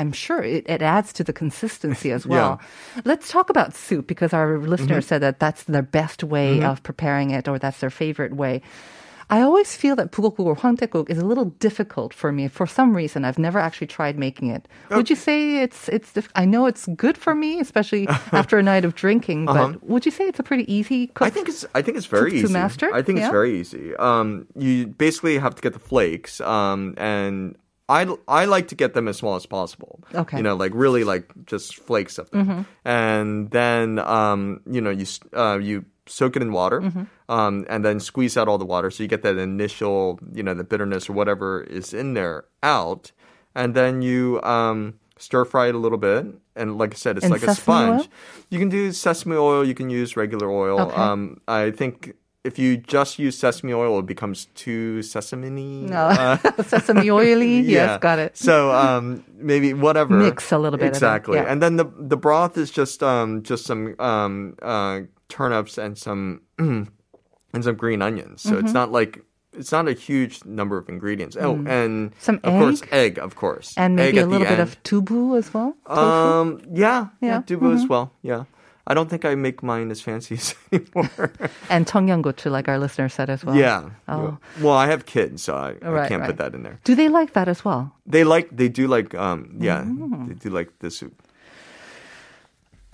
I'm 0.00 0.12
sure 0.12 0.40
it, 0.42 0.64
it 0.70 0.80
adds 0.80 1.12
to 1.12 1.22
the 1.24 1.34
consistency 1.34 2.10
as 2.16 2.24
well. 2.32 2.56
Let's 3.04 3.28
talk 3.28 3.50
about 3.52 3.74
soup 3.76 4.06
because 4.08 4.32
our 4.32 4.56
listener 4.56 5.04
Mm-hmm. 5.04 5.08
said 5.12 5.20
that 5.20 5.36
that's 5.38 5.64
their 5.68 5.84
best 5.84 6.24
way 6.24 6.64
of 6.64 6.80
preparing 6.82 7.28
it 7.36 7.44
or 7.48 7.58
that's 7.60 7.80
their 7.84 7.90
favorite 7.92 8.32
way. 8.34 8.62
I 9.32 9.40
always 9.40 9.74
feel 9.74 9.96
that 9.96 10.12
pugokguk 10.12 10.44
or 10.44 10.54
hwangtaekguk 10.54 11.08
is 11.08 11.16
a 11.16 11.24
little 11.24 11.46
difficult 11.46 12.12
for 12.12 12.30
me 12.32 12.48
for 12.48 12.66
some 12.66 12.94
reason. 12.94 13.24
I've 13.24 13.38
never 13.38 13.58
actually 13.58 13.86
tried 13.86 14.18
making 14.18 14.48
it. 14.48 14.68
Okay. 14.86 14.96
Would 14.96 15.08
you 15.08 15.16
say 15.16 15.62
it's 15.62 15.88
it's? 15.88 16.12
I 16.36 16.44
know 16.44 16.66
it's 16.66 16.86
good 16.96 17.16
for 17.16 17.34
me, 17.34 17.58
especially 17.58 18.06
after 18.32 18.58
a 18.58 18.62
night 18.62 18.84
of 18.84 18.94
drinking. 18.94 19.46
But 19.46 19.56
uh-huh. 19.56 19.78
would 19.80 20.04
you 20.04 20.12
say 20.12 20.24
it's 20.28 20.38
a 20.38 20.42
pretty 20.42 20.70
easy? 20.70 21.06
Cook, 21.06 21.26
I 21.26 21.30
think 21.30 21.48
it's 21.48 21.64
I 21.74 21.80
think 21.80 21.96
it's 21.96 22.10
very 22.18 22.34
easy 22.34 22.48
to 22.48 22.52
master. 22.52 22.92
I 22.92 23.00
think 23.00 23.18
yeah? 23.18 23.24
it's 23.24 23.32
very 23.32 23.58
easy. 23.58 23.96
Um, 23.96 24.46
you 24.54 24.88
basically 24.88 25.38
have 25.38 25.54
to 25.54 25.62
get 25.62 25.72
the 25.72 25.84
flakes. 25.92 26.38
Um, 26.42 26.92
and 26.98 27.56
I, 27.88 28.06
I 28.28 28.44
like 28.44 28.68
to 28.68 28.74
get 28.74 28.94
them 28.94 29.08
as 29.08 29.16
small 29.16 29.36
as 29.36 29.46
possible. 29.46 30.00
Okay. 30.14 30.36
You 30.36 30.42
know, 30.42 30.56
like 30.56 30.72
really 30.74 31.04
like 31.04 31.30
just 31.46 31.76
flakes 31.76 32.18
of 32.18 32.30
them. 32.30 32.46
Mm-hmm. 32.46 32.62
And 32.84 33.50
then, 33.50 33.98
um, 33.98 34.60
you 34.70 34.80
know, 34.80 34.90
you, 34.90 35.06
uh, 35.32 35.58
you 35.58 35.84
soak 36.06 36.36
it 36.36 36.42
in 36.42 36.52
water, 36.52 37.06
um, 37.28 37.64
and 37.68 37.84
then 37.84 38.00
squeeze 38.00 38.36
out 38.36 38.48
all 38.48 38.58
the 38.58 38.64
water, 38.64 38.90
so 38.90 39.02
you 39.02 39.08
get 39.08 39.22
that 39.22 39.36
initial 39.38 40.18
you 40.32 40.42
know 40.42 40.54
the 40.54 40.64
bitterness 40.64 41.08
or 41.08 41.12
whatever 41.12 41.62
is 41.62 41.94
in 41.94 42.14
there 42.14 42.44
out, 42.62 43.12
and 43.54 43.74
then 43.74 44.02
you 44.02 44.40
um, 44.42 44.94
stir 45.18 45.44
fry 45.44 45.68
it 45.68 45.74
a 45.74 45.78
little 45.78 45.98
bit. 45.98 46.26
And 46.54 46.76
like 46.76 46.92
I 46.92 46.96
said, 46.96 47.16
it's 47.16 47.24
And 47.24 47.32
like 47.32 47.42
a 47.42 47.54
sesame 47.54 47.76
oil? 47.76 47.98
sponge. 48.00 48.10
You 48.50 48.58
can 48.58 48.68
do 48.68 48.92
sesame 48.92 49.36
oil. 49.36 49.64
You 49.66 49.74
can 49.74 49.88
use 49.88 50.16
regular 50.18 50.50
oil. 50.50 50.80
Okay. 50.80 50.94
Um, 50.94 51.40
I 51.48 51.70
think 51.70 52.12
if 52.44 52.58
you 52.58 52.76
just 52.76 53.18
use 53.18 53.38
sesame 53.38 53.72
oil, 53.72 54.00
it 54.00 54.06
becomes 54.06 54.46
too 54.54 55.00
sesame 55.00 55.48
No. 55.48 56.10
Sesame 56.66 57.10
oily. 57.10 57.60
Yes, 57.76 58.00
got 58.00 58.18
it. 58.18 58.36
So 58.36 58.70
um, 58.72 59.24
maybe 59.38 59.72
whatever. 59.72 60.12
Mix 60.14 60.52
a 60.52 60.58
little 60.58 60.76
bit 60.78 60.88
of 60.88 60.92
it, 60.92 60.96
Exactly. 60.96 61.36
yeah. 61.38 61.44
And 61.50 61.62
then 61.62 61.76
the 61.76 61.86
the 61.98 62.16
broth 62.18 62.58
is 62.58 62.70
just 62.70 63.02
um 63.02 63.42
just 63.44 63.64
some 63.64 63.94
um 63.98 64.56
uh 64.60 65.00
turnips 65.31 65.77
and 65.77 65.97
some 65.97 66.41
and 66.57 67.63
some 67.63 67.75
green 67.75 68.01
onions. 68.01 68.41
So 68.41 68.51
Mm-hmm. 68.51 68.65
it's 68.65 68.73
not 68.73 68.91
like 68.91 69.21
it's 69.53 69.71
not 69.71 69.87
a 69.87 69.93
huge 69.93 70.45
number 70.45 70.77
of 70.77 70.87
ingredients. 70.89 71.35
Oh, 71.39 71.55
and 71.65 72.11
Mm. 72.11 72.13
Some 72.19 72.35
of 72.43 72.53
course 72.61 72.81
egg? 72.91 73.17
egg, 73.17 73.19
of 73.19 73.35
course, 73.35 73.73
and 73.77 73.95
maybe 73.95 74.17
Egg 74.17 74.17
a 74.17 74.21
at 74.21 74.23
the 74.25 74.31
little 74.31 74.47
bit 74.47 74.59
end. 74.59 74.61
of 74.69 74.77
tubu 74.83 75.37
as 75.37 75.53
well. 75.53 75.73
Tofu? 75.87 75.99
Um, 76.01 76.61
yeah, 76.71 77.07
yeah, 77.21 77.29
Yeah. 77.29 77.41
dubu 77.41 77.73
as 77.73 77.87
well. 77.87 78.11
Yeah, 78.21 78.43
I 78.85 78.93
don't 78.93 79.09
think 79.09 79.25
I 79.25 79.33
make 79.35 79.63
mine 79.63 79.89
as 79.89 79.99
fancy 79.99 80.35
as 80.35 80.53
anymore. 80.71 81.31
and 81.73 81.87
청양고추, 81.87 82.51
like 82.51 82.67
our 82.69 82.77
listener 82.77 83.09
said 83.09 83.29
as 83.31 83.43
well. 83.43 83.55
yeah. 83.55 83.89
Oh. 84.07 84.37
Well, 84.61 84.77
I 84.77 84.87
have 84.87 85.05
kids, 85.07 85.41
so 85.43 85.55
I, 85.55 85.73
I 85.81 85.89
Right, 85.89 86.07
can't 86.09 86.21
right. 86.21 86.27
put 86.29 86.37
that 86.37 86.53
in 86.53 86.61
there. 86.61 86.77
Do 86.83 86.93
they 86.93 87.09
like 87.09 87.33
that 87.33 87.47
as 87.47 87.65
well? 87.65 87.91
They 88.05 88.23
like, 88.23 88.49
they 88.55 88.69
do 88.69 88.85
like, 88.87 89.15
um, 89.15 89.57
yeah, 89.59 89.81
Mm. 89.83 90.27
they 90.27 90.35
do 90.35 90.49
like 90.53 90.69
the 90.79 90.91
soup. 90.91 91.17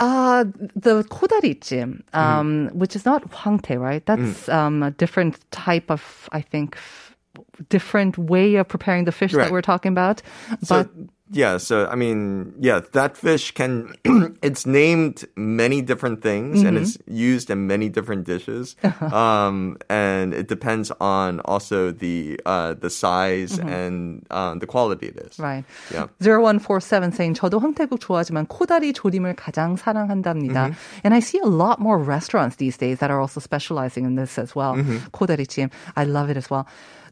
Uh, 0.01 0.45
the 0.77 1.03
kodarichim, 1.05 2.03
um, 2.13 2.69
mm. 2.69 2.73
which 2.73 2.95
is 2.95 3.05
not 3.05 3.29
hwangtae, 3.31 3.81
right? 3.81 4.07
That's 4.07 4.47
mm. 4.47 4.53
um, 4.53 4.83
a 4.83 4.93
different 4.93 5.39
type 5.51 5.91
of, 5.91 6.29
I 6.31 6.41
think, 6.41 6.79
different 7.69 8.17
way 8.17 8.57
of 8.57 8.69
preparing 8.69 9.05
the 9.05 9.13
fish 9.13 9.35
right. 9.35 9.45
that 9.45 9.53
we're 9.53 9.63
talking 9.63 9.91
about. 9.91 10.23
But 10.69 10.89
yeah, 11.32 11.58
so 11.58 11.88
I 11.88 11.96
mean, 11.96 12.54
yeah, 12.60 12.82
that 12.92 13.18
fish 13.18 13.52
can, 13.52 13.96
it's 14.44 14.68
named 14.68 15.26
many 15.36 15.82
different 15.82 16.22
things 16.22 16.62
and 16.62 16.78
Mm-hmm. 16.78 16.84
it's 16.84 16.98
used 17.08 17.50
in 17.50 17.66
many 17.66 17.90
different 17.90 18.26
dishes. 18.26 18.76
Uh-huh. 18.84 19.08
um, 19.16 19.78
and 19.90 20.34
it 20.36 20.48
depends 20.48 20.92
on 21.02 21.40
also 21.42 21.92
the, 21.92 22.40
uh, 22.46 22.76
the 22.76 22.90
size 22.92 23.58
Mm-hmm. 23.58 23.70
and, 23.70 24.26
uh, 24.30 24.54
the 24.56 24.68
quality 24.68 25.08
it 25.08 25.18
is. 25.18 25.40
Right. 25.40 25.66
Yeah. 25.92 26.06
0147 26.22 27.12
saying 27.14 27.34
저도 27.34 27.60
황태국 27.60 28.00
좋아하지만 28.00 28.46
코다리 28.46 28.94
조림을 28.94 29.36
가장 29.36 29.76
사랑한답니다. 29.76 30.70
Mm-hmm. 30.70 31.02
And 31.04 31.14
I 31.16 31.20
see 31.20 31.40
a 31.40 31.48
lot 31.50 31.80
more 31.80 31.98
restaurants 31.98 32.58
these 32.58 32.78
days 32.78 33.00
that 33.00 33.10
are 33.10 33.20
also 33.20 33.40
specializing 33.40 34.06
in 34.06 34.16
this 34.16 34.38
as 34.38 34.54
well. 34.56 34.76
Mm-hmm. 34.76 34.98
코다리찜. 35.14 35.72
I 35.96 36.04
love 36.06 36.30
it 36.30 36.38
as 36.38 36.50
well. 36.52 36.68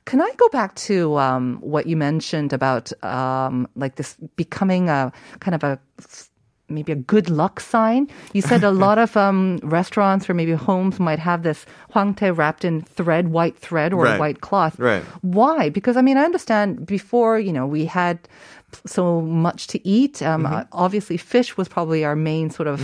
Can 0.07 0.21
I 0.23 0.31
go 0.37 0.49
back 0.49 0.75
to 0.89 1.19
um, 1.19 1.59
what 1.61 1.87
you 1.87 1.97
mentioned 1.97 2.53
about 2.53 2.93
um, 3.05 3.69
like 3.77 3.97
this 3.97 4.17
becoming 4.37 4.89
a 4.89 5.13
kind 5.41 5.55
of 5.55 5.63
a 5.65 5.79
maybe 6.69 6.91
a 6.93 6.97
good 6.97 7.31
luck 7.31 7.61
sign. 7.61 8.09
You 8.33 8.43
said 8.43 8.65
a 8.65 8.71
lot 8.87 8.99
of 8.99 9.17
um, 9.17 9.59
restaurants 9.63 10.29
or 10.29 10.35
maybe 10.35 10.53
homes 10.53 10.99
might 10.99 11.21
have 11.21 11.43
this 11.45 11.65
황태 11.95 12.37
wrapped 12.37 12.65
in 12.65 12.83
thread, 12.83 13.29
white 13.29 13.57
thread 13.57 13.93
or 13.93 14.03
Right. 14.03 14.19
white 14.19 14.41
cloth. 14.41 14.79
Right. 14.79 15.03
Why? 15.23 15.69
Because 15.71 15.97
I 15.97 16.03
mean, 16.03 16.17
I 16.17 16.25
understand 16.25 16.85
before, 16.87 17.39
you 17.39 17.53
know, 17.53 17.67
we 17.67 17.85
had 17.85 18.19
so 18.85 19.21
much 19.21 19.69
to 19.69 19.79
eat. 19.87 20.23
Um, 20.23 20.45
uh, 20.45 20.65
Obviously, 20.73 21.17
fish 21.17 21.57
was 21.57 21.69
probably 21.69 22.05
our 22.05 22.17
main 22.17 22.51
sort 22.51 22.67
of, 22.67 22.81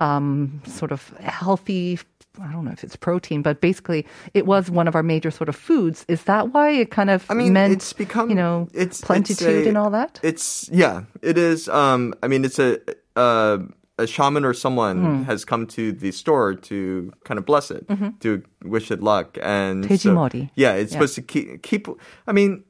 um, 0.00 0.62
sort 0.66 0.92
of 0.92 1.08
healthy. 1.18 1.98
I 2.41 2.49
don't 2.51 2.63
know 2.63 2.71
if 2.71 2.83
it's 2.83 2.95
protein, 2.95 3.41
but 3.41 3.59
basically, 3.59 4.05
it 4.33 4.45
was 4.45 4.71
one 4.71 4.87
of 4.87 4.95
our 4.95 5.03
major 5.03 5.31
sort 5.31 5.49
of 5.49 5.55
foods. 5.55 6.05
Is 6.07 6.23
that 6.23 6.53
why 6.53 6.69
it 6.71 6.89
kind 6.89 7.09
of 7.09 7.25
I 7.29 7.33
mean, 7.33 7.51
meant, 7.53 7.73
it's 7.73 7.91
become 7.93 8.29
you 8.29 8.35
know, 8.35 8.67
it's 8.73 9.01
plentitude 9.01 9.47
it's 9.49 9.65
a- 9.65 9.69
and 9.69 9.77
all 9.77 9.89
that? 9.91 10.19
It's 10.23 10.69
yeah, 10.71 11.03
it 11.21 11.37
is. 11.37 11.67
Um, 11.67 12.13
I 12.23 12.27
mean, 12.27 12.45
it's 12.45 12.57
a 12.59 12.79
uh, 13.17 13.57
a 13.99 14.07
shaman 14.07 14.45
or 14.45 14.53
someone 14.53 14.97
Hmm. 15.03 15.23
has 15.23 15.43
come 15.43 15.67
to 15.75 15.91
the 15.91 16.11
store 16.11 16.55
to 16.71 17.11
kind 17.25 17.37
of 17.37 17.45
bless 17.45 17.69
it, 17.69 17.85
to 18.21 18.41
wish 18.63 18.89
it 18.91 19.03
luck, 19.03 19.37
and 19.41 19.83
so- 19.85 19.89
돼지머리. 19.91 20.49
yeah, 20.55 20.73
it's 20.73 20.91
Yeah. 20.93 20.99
supposed 20.99 21.15
to 21.15 21.21
keep 21.21 21.61
keep. 21.63 21.87
I 22.27 22.31
mean. 22.31 22.63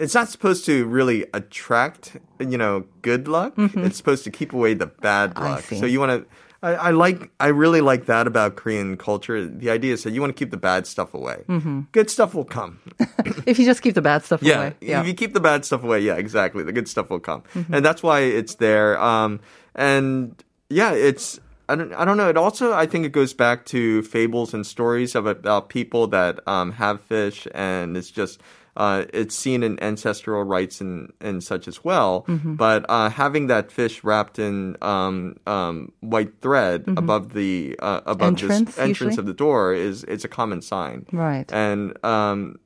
it's 0.00 0.14
not 0.16 0.26
supposed 0.28 0.64
to 0.66 0.84
really 0.86 1.26
attract, 1.32 2.16
you 2.40 2.58
know, 2.58 2.82
good 3.02 3.28
luck. 3.28 3.52
It's 3.56 3.96
supposed 3.96 4.24
to 4.24 4.32
keep 4.32 4.52
away 4.52 4.74
the 4.74 4.86
bad 4.88 5.30
Mm-hmm. 5.34 5.42
I 5.46 5.50
luck. 5.50 5.62
see. 5.68 5.78
So 5.78 5.86
you 5.86 6.00
want 6.00 6.10
to. 6.16 6.26
I, 6.63 6.69
I 6.73 6.91
like. 6.91 7.29
I 7.39 7.47
really 7.47 7.81
like 7.81 8.05
that 8.07 8.25
about 8.27 8.55
Korean 8.55 8.97
culture. 8.97 9.45
The 9.45 9.69
idea 9.69 9.93
is 9.93 10.03
that 10.03 10.11
you 10.11 10.21
want 10.21 10.35
to 10.35 10.39
keep 10.39 10.49
the 10.51 10.57
bad 10.57 10.87
stuff 10.87 11.13
away. 11.13 11.43
Good 11.91 12.09
stuff 12.09 12.33
will 12.33 12.45
come. 12.45 12.79
If 13.45 13.59
you 13.59 13.65
just 13.65 13.81
keep 13.81 13.93
the 13.95 14.01
bad 14.01 14.25
stuff 14.25 14.41
Yeah, 14.43 14.57
away. 14.57 14.75
Yeah. 14.81 15.01
if 15.01 15.07
you 15.07 15.13
keep 15.13 15.33
the 15.33 15.39
bad 15.39 15.63
stuff 15.65 15.83
away, 15.83 16.01
yeah, 16.01 16.15
exactly. 16.15 16.63
The 16.63 16.73
good 16.73 16.87
stuff 16.87 17.09
will 17.09 17.19
come, 17.19 17.43
Mm-hmm. 17.53 17.73
and 17.73 17.85
that's 17.85 18.01
why 18.03 18.21
it's 18.21 18.55
there. 18.55 18.99
Um, 18.99 19.39
and 19.75 20.35
yeah, 20.69 20.91
it's 20.93 21.39
I 21.69 21.75
don't 21.75 21.93
I 21.93 22.03
don't 22.05 22.17
know. 22.17 22.29
It 22.29 22.37
also 22.37 22.73
I 22.73 22.85
think 22.87 23.05
it 23.05 23.11
goes 23.11 23.33
back 23.33 23.65
to 23.67 24.01
fables 24.03 24.53
and 24.53 24.65
stories 24.65 25.15
of 25.15 25.25
about 25.27 25.69
people 25.69 26.07
that 26.07 26.39
um, 26.47 26.71
have 26.73 27.01
fish, 27.01 27.47
and 27.53 27.95
it's 27.97 28.09
just. 28.11 28.41
Uh, 28.77 29.05
it's 29.11 29.33
seen 29.35 29.63
in 29.63 29.81
ancestral 29.81 30.43
rites 30.45 30.79
and, 30.79 31.11
and 31.19 31.43
such 31.43 31.67
as 31.67 31.83
well, 31.83 32.25
Mm-hmm. 32.29 32.55
but 32.61 32.85
uh, 32.87 33.09
having 33.09 33.47
that 33.47 33.71
fish 33.73 34.03
wrapped 34.05 34.37
in 34.37 34.77
um, 34.85 35.35
um, 35.47 35.91
white 36.01 36.39
thread 36.41 36.85
above 36.95 37.33
the 37.33 37.75
uh, 37.81 38.01
above 38.05 38.35
Mm-hmm. 38.37 38.45
Entrance, 38.45 38.69
this 38.69 38.77
entrance 38.77 39.17
usually? 39.17 39.21
of 39.21 39.25
the 39.25 39.33
door 39.33 39.73
is 39.73 40.03
it's 40.05 40.23
a 40.23 40.29
common 40.29 40.61
sign, 40.61 41.05
Right. 41.11 41.49
And 41.51 41.97
um, 42.05 42.59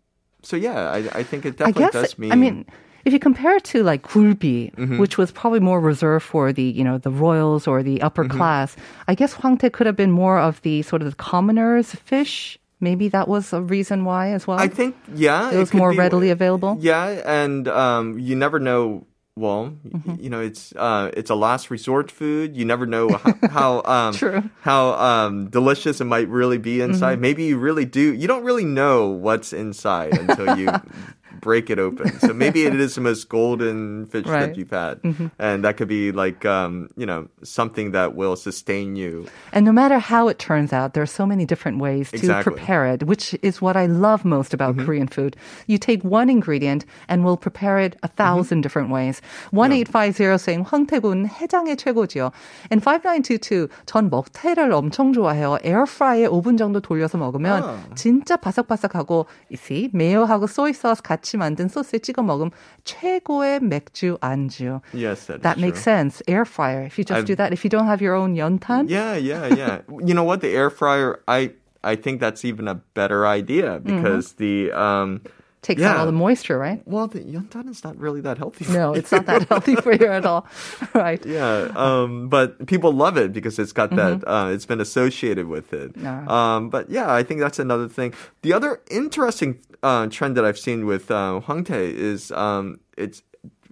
so 0.43 0.57
yeah, 0.57 0.91
I, 0.91 0.97
I 1.19 1.23
think 1.23 1.45
it 1.45 1.55
definitely 1.57 1.83
guess, 1.83 1.93
does 1.93 2.19
mean. 2.19 2.31
I 2.31 2.35
mean, 2.35 2.65
if 3.05 3.13
you 3.13 3.19
compare 3.19 3.55
it 3.55 3.63
to 3.71 3.81
like 3.81 4.03
gulbi, 4.03 4.75
Mm-hmm. 4.75 4.99
which 4.99 5.17
was 5.17 5.31
probably 5.31 5.59
more 5.59 5.79
reserved 5.79 6.25
for 6.25 6.51
the, 6.53 6.63
you 6.63 6.83
know, 6.83 6.97
the 6.99 7.09
royals 7.09 7.67
or 7.71 7.81
the 7.83 8.01
upper 8.01 8.25
Mm-hmm. 8.25 8.37
class, 8.37 8.75
I 9.07 9.15
guess 9.15 9.33
hwangtae 9.33 9.71
could 9.71 9.87
have 9.87 9.95
been 9.95 10.11
more 10.11 10.37
of 10.37 10.61
the 10.61 10.81
sort 10.83 11.01
of 11.01 11.07
the 11.09 11.15
commoners 11.15 11.95
fish. 12.05 12.59
Maybe 12.81 13.07
that 13.09 13.27
was 13.27 13.53
a 13.53 13.61
reason 13.61 14.03
why 14.05 14.31
as 14.33 14.47
well. 14.47 14.59
I 14.59 14.67
think 14.67 14.95
yeah, 15.13 15.51
it 15.51 15.57
was 15.57 15.69
could 15.69 15.77
more 15.77 15.91
be- 15.91 15.97
readily 15.97 16.29
available. 16.31 16.77
Yeah, 16.81 17.07
and 17.25 17.67
um, 17.67 18.17
you 18.19 18.35
never 18.35 18.59
know. 18.59 19.05
Well, 19.37 19.77
Mm-hmm. 19.87 20.15
you 20.19 20.29
know, 20.29 20.41
it's 20.41 20.73
uh, 20.75 21.09
it's 21.15 21.29
a 21.31 21.35
last 21.35 21.71
resort 21.71 22.11
food. 22.11 22.57
You 22.57 22.65
never 22.65 22.85
know 22.85 23.07
how 23.15 23.33
how, 23.49 23.81
um, 23.85 24.13
True. 24.13 24.43
how 24.59 24.91
um, 24.99 25.49
delicious 25.49 26.01
it 26.01 26.05
might 26.05 26.27
really 26.27 26.57
be 26.57 26.81
inside. 26.81 27.13
Mm-hmm. 27.13 27.21
Maybe 27.21 27.43
you 27.45 27.57
really 27.57 27.85
do. 27.85 28.13
You 28.13 28.27
don't 28.27 28.43
really 28.43 28.65
know 28.65 29.07
what's 29.07 29.53
inside 29.53 30.17
until 30.19 30.57
you 30.57 30.67
break 31.40 31.68
it 31.68 31.78
open. 31.78 32.08
So 32.20 32.32
maybe 32.32 32.64
it 32.64 32.74
is 32.74 32.94
the 32.94 33.02
most 33.02 33.28
golden 33.28 34.06
fish 34.06 34.24
Right. 34.26 34.46
that 34.48 34.56
you've 34.56 34.70
had, 34.70 35.02
Mm-hmm. 35.02 35.26
and 35.38 35.64
that 35.64 35.76
could 35.76 35.88
be 35.88 36.10
like 36.12 36.46
um, 36.46 36.88
you 36.96 37.04
know 37.04 37.28
something 37.42 37.92
that 37.92 38.14
will 38.16 38.36
sustain 38.36 38.96
you. 38.96 39.26
And 39.52 39.66
no 39.66 39.72
matter 39.72 39.98
how 39.98 40.28
it 40.28 40.38
turns 40.38 40.72
out, 40.72 40.94
there 40.94 41.02
are 41.02 41.10
so 41.20 41.26
many 41.26 41.44
different 41.44 41.78
ways 41.78 42.08
to 42.10 42.16
Exactly. 42.16 42.54
prepare 42.54 42.86
it, 42.86 43.02
which 43.04 43.36
is 43.42 43.60
what 43.60 43.76
I 43.76 43.84
love 43.86 44.24
most 44.24 44.54
about 44.54 44.76
Mm-hmm. 44.76 44.86
Korean 44.86 45.08
food. 45.08 45.36
You 45.66 45.76
take 45.78 46.02
one 46.02 46.30
ingredient 46.30 46.86
and 47.08 47.22
we'll 47.24 47.36
prepare 47.36 47.78
it 47.84 47.96
a 48.02 48.08
1000 48.08 48.56
Mm-hmm. 48.56 48.60
different 48.62 48.88
ways. 48.90 49.20
1850 49.52 50.38
saying 50.38 50.64
황태군 50.64 51.26
해장의 51.28 51.76
최고지요. 51.76 52.32
And 52.70 52.80
5922 52.82 53.68
전 53.84 54.08
먹태를 54.10 54.72
엄청 54.72 55.12
좋아해요. 55.12 55.58
에어프라이에 55.62 56.28
5분 56.28 56.56
정도 56.56 56.80
돌려서 56.80 57.18
먹으면 57.18 57.62
아. 57.62 57.82
진짜 57.94 58.36
바삭바삭하고 58.36 59.26
you 59.50 59.58
see 59.58 59.90
메요하고 59.92 60.46
소이 60.46 60.72
소스 60.72 61.02
같이 61.02 61.29
만든 61.36 61.68
소스에 61.68 61.98
찍어 62.00 62.22
먹으면 62.22 62.50
최고의 62.84 63.60
맥주 63.60 64.18
안주. 64.20 64.80
Yes, 64.92 65.26
that, 65.26 65.38
is 65.38 65.42
That 65.42 65.58
makes 65.58 65.82
true. 65.82 65.92
sense. 65.92 66.22
Air 66.26 66.44
fryer. 66.44 66.82
If 66.84 66.98
you 66.98 67.04
just 67.04 67.18
I've- 67.18 67.26
do 67.26 67.34
that, 67.36 67.52
if 67.52 67.64
you 67.64 67.70
don't 67.70 67.86
have 67.86 68.00
your 68.02 68.14
own 68.14 68.34
연탄, 68.36 68.88
Yeah, 68.88 69.16
yeah, 69.16 69.46
yeah. 69.54 69.80
you 70.04 70.14
know 70.14 70.24
what? 70.24 70.40
The 70.40 70.50
air 70.54 70.70
fryer, 70.70 71.20
I 71.28 71.50
I 71.84 71.94
think 71.94 72.18
that's 72.20 72.44
even 72.44 72.66
a 72.66 72.74
better 72.94 73.26
idea 73.26 73.78
because 73.78 74.34
the 74.42 74.72
um 74.72 75.20
takes 75.61 75.81
yeah. 75.81 75.91
out 75.91 75.97
all 75.97 76.05
the 76.05 76.11
moisture, 76.11 76.57
right? 76.57 76.81
well 76.85 77.07
the 77.07 77.19
yontan 77.19 77.69
is 77.69 77.83
not 77.83 77.97
really 77.97 78.21
that 78.21 78.37
healthy. 78.37 78.65
For 78.65 78.71
No, 78.73 78.93
it's 78.93 79.11
not 79.11 79.25
that 79.27 79.47
healthy 79.47 79.75
for 79.75 79.93
you 79.93 80.07
at 80.07 80.25
all. 80.25 80.47
Right. 80.93 81.23
Yeah, 81.25 81.71
um, 81.75 82.27
but 82.27 82.67
people 82.67 82.91
love 82.91 83.17
it 83.17 83.31
because 83.33 83.57
it's 83.57 83.71
got 83.71 83.95
that. 83.95 84.23
Uh, 84.27 84.51
it's 84.51 84.65
been 84.65 84.81
associated 84.81 85.47
with 85.47 85.73
it. 85.73 85.95
Yeah. 85.95 86.25
Um, 86.27 86.69
but 86.69 86.89
yeah, 86.89 87.11
I 87.11 87.23
think 87.23 87.39
that's 87.39 87.59
another 87.59 87.87
thing. 87.87 88.13
The 88.41 88.53
other 88.53 88.81
interesting 88.89 89.59
uh, 89.83 90.07
trend 90.07 90.35
that 90.37 90.45
I've 90.45 90.59
seen 90.59 90.85
with 90.85 91.09
uh, 91.09 91.41
Hwangtae 91.45 91.93
is 91.93 92.31
um, 92.31 92.79
it's 92.97 93.23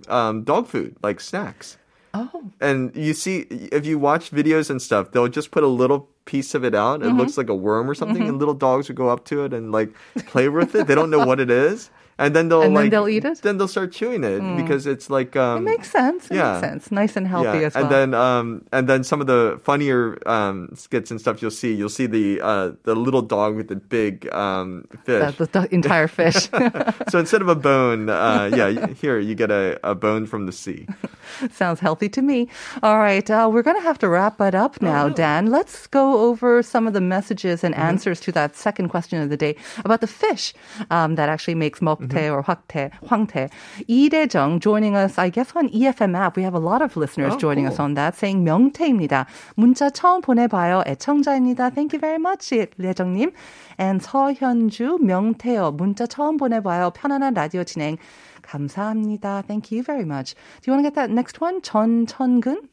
um, 0.08 0.44
dog 0.44 0.68
food, 0.68 0.96
like 1.04 1.20
snacks. 1.20 1.78
Oh. 2.14 2.52
And 2.60 2.96
you 2.96 3.14
see, 3.14 3.42
if 3.72 3.86
you 3.86 4.00
watch 4.00 4.32
videos 4.32 4.70
and 4.70 4.82
stuff, 4.82 5.12
they'll 5.12 5.28
just 5.28 5.52
put 5.52 5.64
a 5.64 5.68
little 5.68 6.10
piece 6.30 6.54
of 6.54 6.64
it 6.64 6.76
out. 6.76 7.00
Mm-hmm. 7.00 7.10
It 7.10 7.14
looks 7.14 7.40
like 7.40 7.50
a 7.50 7.56
worm 7.56 7.90
or 7.90 7.96
something, 7.96 8.22
and 8.22 8.38
little 8.38 8.54
dogs 8.54 8.88
would 8.88 8.96
go 8.96 9.10
up 9.10 9.26
to 9.26 9.46
it 9.46 9.52
and 9.52 9.72
like 9.72 9.90
play 10.28 10.48
with 10.48 10.76
it. 10.76 10.86
They 10.86 10.94
don't 10.94 11.10
know 11.10 11.26
what 11.26 11.40
it 11.40 11.50
is, 11.50 11.90
and 12.20 12.36
then 12.36 12.50
they'll 12.50 12.62
And 12.62 12.76
then 12.78 12.90
they'll 12.94 13.08
eat 13.10 13.26
it? 13.26 13.42
Then 13.42 13.58
they'll 13.58 13.68
start 13.72 13.92
chewing 13.92 14.24
it 14.24 14.40
because 14.60 14.86
it's 14.86 15.10
like 15.10 15.36
It 15.36 15.42
um, 15.42 15.64
makes 15.64 15.90
sense. 15.90 16.30
It 16.30 16.36
yeah. 16.36 16.54
makes 16.60 16.68
sense. 16.68 16.92
Nice 16.92 17.16
and 17.16 17.26
healthy 17.28 17.64
as 17.66 17.74
well. 17.74 17.84
and 17.84 17.92
then 17.96 18.10
um 18.14 18.46
and 18.76 18.88
then 18.92 19.04
some 19.04 19.20
of 19.24 19.28
the 19.28 19.58
funnier 19.64 20.18
um 20.28 20.70
skits 20.76 21.10
and 21.12 21.20
stuff 21.24 21.42
you'll 21.42 21.58
see 21.64 21.74
you'll 21.74 21.90
see 22.00 22.06
the 22.08 22.28
uh 22.44 22.72
the 22.84 22.96
little 22.96 23.22
dog 23.24 23.56
with 23.56 23.68
the 23.74 23.80
big 23.98 24.28
um 24.34 24.84
fish. 25.08 25.36
the, 25.38 25.46
the, 25.46 25.60
the 25.60 25.74
entire 25.74 26.08
fish. 26.08 26.50
so 27.12 27.16
instead 27.20 27.42
of 27.42 27.48
a 27.48 27.56
bone, 27.56 28.10
uh 28.10 28.50
yeah, 28.54 28.88
here 29.02 29.18
you 29.20 29.34
get 29.36 29.50
a, 29.52 29.80
a 29.84 29.96
bone 29.96 30.26
from 30.28 30.46
the 30.46 30.52
sea. 30.64 30.86
Sounds 31.52 31.80
healthy 31.80 32.10
to 32.10 32.22
me. 32.22 32.48
All 32.84 32.98
right, 33.00 33.28
uh, 33.30 33.48
we're 33.52 33.64
going 33.64 33.78
to 33.78 33.84
have 33.90 34.00
to 34.00 34.10
wrap 34.10 34.42
it 34.42 34.56
up 34.56 34.82
now, 34.82 35.06
Oh. 35.06 35.10
Dan. 35.10 35.48
Let's 35.48 35.88
go 35.88 36.06
over 36.28 36.62
some 36.64 36.88
of 36.88 36.94
the 36.94 37.02
messages 37.02 37.64
and 37.64 37.74
Mm-hmm. 37.76 37.90
answers 37.96 38.20
to 38.26 38.32
that 38.34 38.56
second 38.56 38.90
question 38.90 39.22
of 39.22 39.30
the 39.30 39.38
day 39.38 39.56
about 39.86 40.02
the 40.02 40.08
fish 40.08 40.54
um, 40.90 41.16
that 41.16 41.30
actually 41.30 41.56
makes 41.56 41.80
moktae 41.80 42.09
Mm-hmm. 42.18 42.34
or 42.34 42.42
확태, 42.44 42.90
황태. 43.06 43.50
이대정 43.88 44.60
joining 44.60 44.96
us, 44.96 45.20
I 45.20 45.30
guess, 45.30 45.52
on 45.56 45.70
EFM 45.70 46.16
app. 46.16 46.38
We 46.38 46.44
have 46.44 46.56
a 46.56 46.60
lot 46.64 46.82
of 46.84 46.96
listeners 46.98 47.34
Oh, 47.36 47.38
joining 47.38 47.66
cool. 47.66 47.74
us 47.74 47.80
on 47.80 47.94
that, 47.96 48.16
saying 48.18 48.44
명태입니다. 48.44 49.26
문자 49.56 49.90
처음 49.90 50.22
보내봐요. 50.22 50.84
애청자입니다. 50.88 51.70
Thank 51.74 51.94
you 51.94 52.00
very 52.00 52.18
much, 52.20 52.50
대정님. 52.78 53.32
And 53.80 54.04
서현주 54.04 55.00
명태요. 55.02 55.72
문자 55.72 56.06
처음 56.06 56.38
보내봐요. 56.38 56.92
편안한 56.92 57.34
라디오 57.34 57.64
진행. 57.64 57.98
감사합니다. 58.42 59.44
Thank 59.48 59.72
you 59.76 59.84
very 59.84 60.04
much. 60.06 60.34
Do 60.62 60.72
you 60.72 60.74
want 60.74 60.84
to 60.84 60.90
get 60.90 60.96
that 60.96 61.12
next 61.12 61.40
one? 61.42 61.62
전천근? 61.62 62.69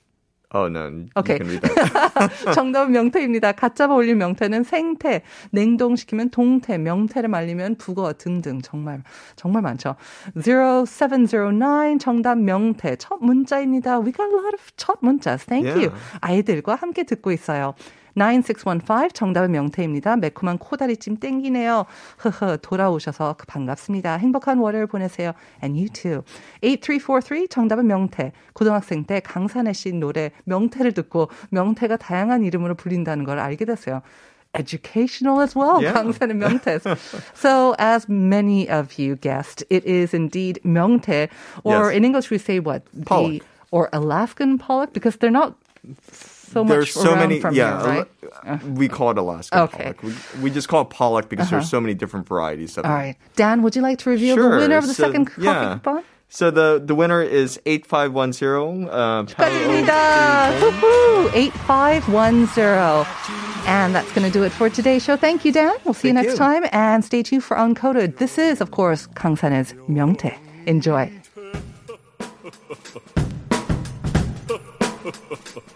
Oh 0.56 0.68
no, 0.68 0.88
you 0.88 1.08
Okay. 1.16 1.36
can 1.36 1.46
read 1.48 1.60
that. 1.60 2.54
정답은 2.54 2.92
명태입니다. 2.92 3.52
갓 3.52 3.76
잡아 3.76 3.92
올린 3.94 4.16
명태는 4.16 4.62
생태, 4.64 5.22
냉동시키면 5.50 6.30
동태, 6.30 6.78
명태를 6.78 7.28
말리면 7.28 7.74
북어 7.76 8.14
등등 8.14 8.62
정말 8.62 9.02
정말 9.36 9.60
많죠. 9.62 9.96
0709 10.34 11.98
정답 11.98 12.38
명태 12.38 12.96
첫 12.96 13.18
문자입니다. 13.20 13.98
We 14.00 14.12
got 14.12 14.28
a 14.30 14.34
lot 14.34 14.54
of 14.54 14.62
첫 14.76 14.98
문자s. 15.02 15.44
Thank 15.44 15.68
you. 15.68 15.90
Yeah. 15.90 16.18
아이들과 16.20 16.76
함께 16.76 17.02
듣고 17.02 17.32
있어요. 17.32 17.74
9615 18.16 19.10
정답은 19.12 19.52
명태입니다. 19.52 20.16
매콤한 20.16 20.58
코다리찜 20.58 21.18
땡기네요. 21.18 21.84
흐흐 22.18 22.58
돌아오셔서 22.62 23.36
반갑습니다. 23.46 24.16
행복한 24.16 24.58
월요일 24.58 24.86
보내세요. 24.86 25.32
And 25.62 25.78
you 25.78 25.88
too. 25.90 26.22
8343 26.62 27.48
정답은 27.48 27.86
명태. 27.86 28.32
고등학생 28.54 29.04
때 29.04 29.20
강산에 29.20 29.72
씨 29.72 29.92
노래 29.92 30.30
명태를 30.44 30.92
듣고 30.92 31.28
명태가 31.50 31.98
다양한 31.98 32.44
이름으로 32.44 32.74
불린다는 32.74 33.24
걸 33.24 33.38
알게 33.38 33.64
됐어요. 33.66 34.00
educational 34.58 35.42
as 35.42 35.54
well. 35.54 35.82
Yeah. 35.82 35.92
강산에 35.92 36.32
명태. 36.32 36.80
so 37.34 37.74
as 37.78 38.08
many 38.08 38.66
of 38.70 38.98
you 38.98 39.16
guessed, 39.16 39.64
it 39.68 39.84
is 39.84 40.14
indeed 40.14 40.60
명태, 40.64 41.28
or 41.62 41.92
yes. 41.92 41.96
in 41.96 42.04
English 42.04 42.30
we 42.30 42.38
say 42.38 42.58
what? 42.58 42.82
Pollock. 43.04 43.32
The, 43.32 43.42
or 43.70 43.90
Alaskan 43.92 44.56
pollock, 44.56 44.94
because 44.94 45.18
they're 45.18 45.30
not 45.30 45.54
so 46.52 46.64
there's 46.64 46.92
so 46.92 47.14
many. 47.14 47.40
yeah, 47.52 47.82
here, 47.82 48.06
right? 48.44 48.62
we 48.64 48.88
call 48.88 49.10
it 49.10 49.18
Alaska. 49.18 49.62
okay. 49.62 49.94
pollock. 49.94 50.02
We, 50.02 50.42
we, 50.42 50.50
just 50.50 50.68
call 50.68 50.82
it 50.82 50.90
pollock 50.90 51.28
because 51.28 51.46
uh-huh. 51.46 51.56
there's 51.56 51.70
so 51.70 51.80
many 51.80 51.94
different 51.94 52.26
varieties. 52.26 52.78
All 52.78 52.84
right, 52.84 53.16
Dan, 53.34 53.62
would 53.62 53.76
you 53.76 53.82
like 53.82 53.98
to 54.00 54.10
reveal 54.10 54.36
sure. 54.36 54.50
the 54.50 54.56
winner 54.56 54.76
of 54.76 54.86
the 54.86 54.94
so, 54.94 55.04
second 55.04 55.26
coffee 55.26 55.42
yeah. 55.42 55.74
coupon? 55.74 56.04
So 56.28 56.50
the 56.50 56.82
the 56.84 56.94
winner 56.94 57.22
is 57.22 57.60
8510. 57.66 58.88
Uh, 58.88 59.26
8510. 61.34 63.06
And 63.68 63.94
that's 63.94 64.12
going 64.12 64.26
to 64.26 64.32
do 64.32 64.44
it 64.44 64.52
for 64.52 64.70
today's 64.70 65.02
show. 65.04 65.16
Thank 65.16 65.44
you, 65.44 65.52
Dan. 65.52 65.74
We'll 65.84 65.94
see 65.94 66.12
Thank 66.12 66.18
you 66.18 66.22
next 66.22 66.32
you. 66.32 66.38
time. 66.38 66.64
And 66.72 67.04
stay 67.04 67.22
tuned 67.22 67.42
for 67.42 67.56
Uncoded. 67.56 68.18
This 68.18 68.38
is, 68.38 68.60
of 68.60 68.70
course, 68.70 69.08
강산에 69.08 69.66
명태. 69.88 70.36
Enjoy. 70.66 71.10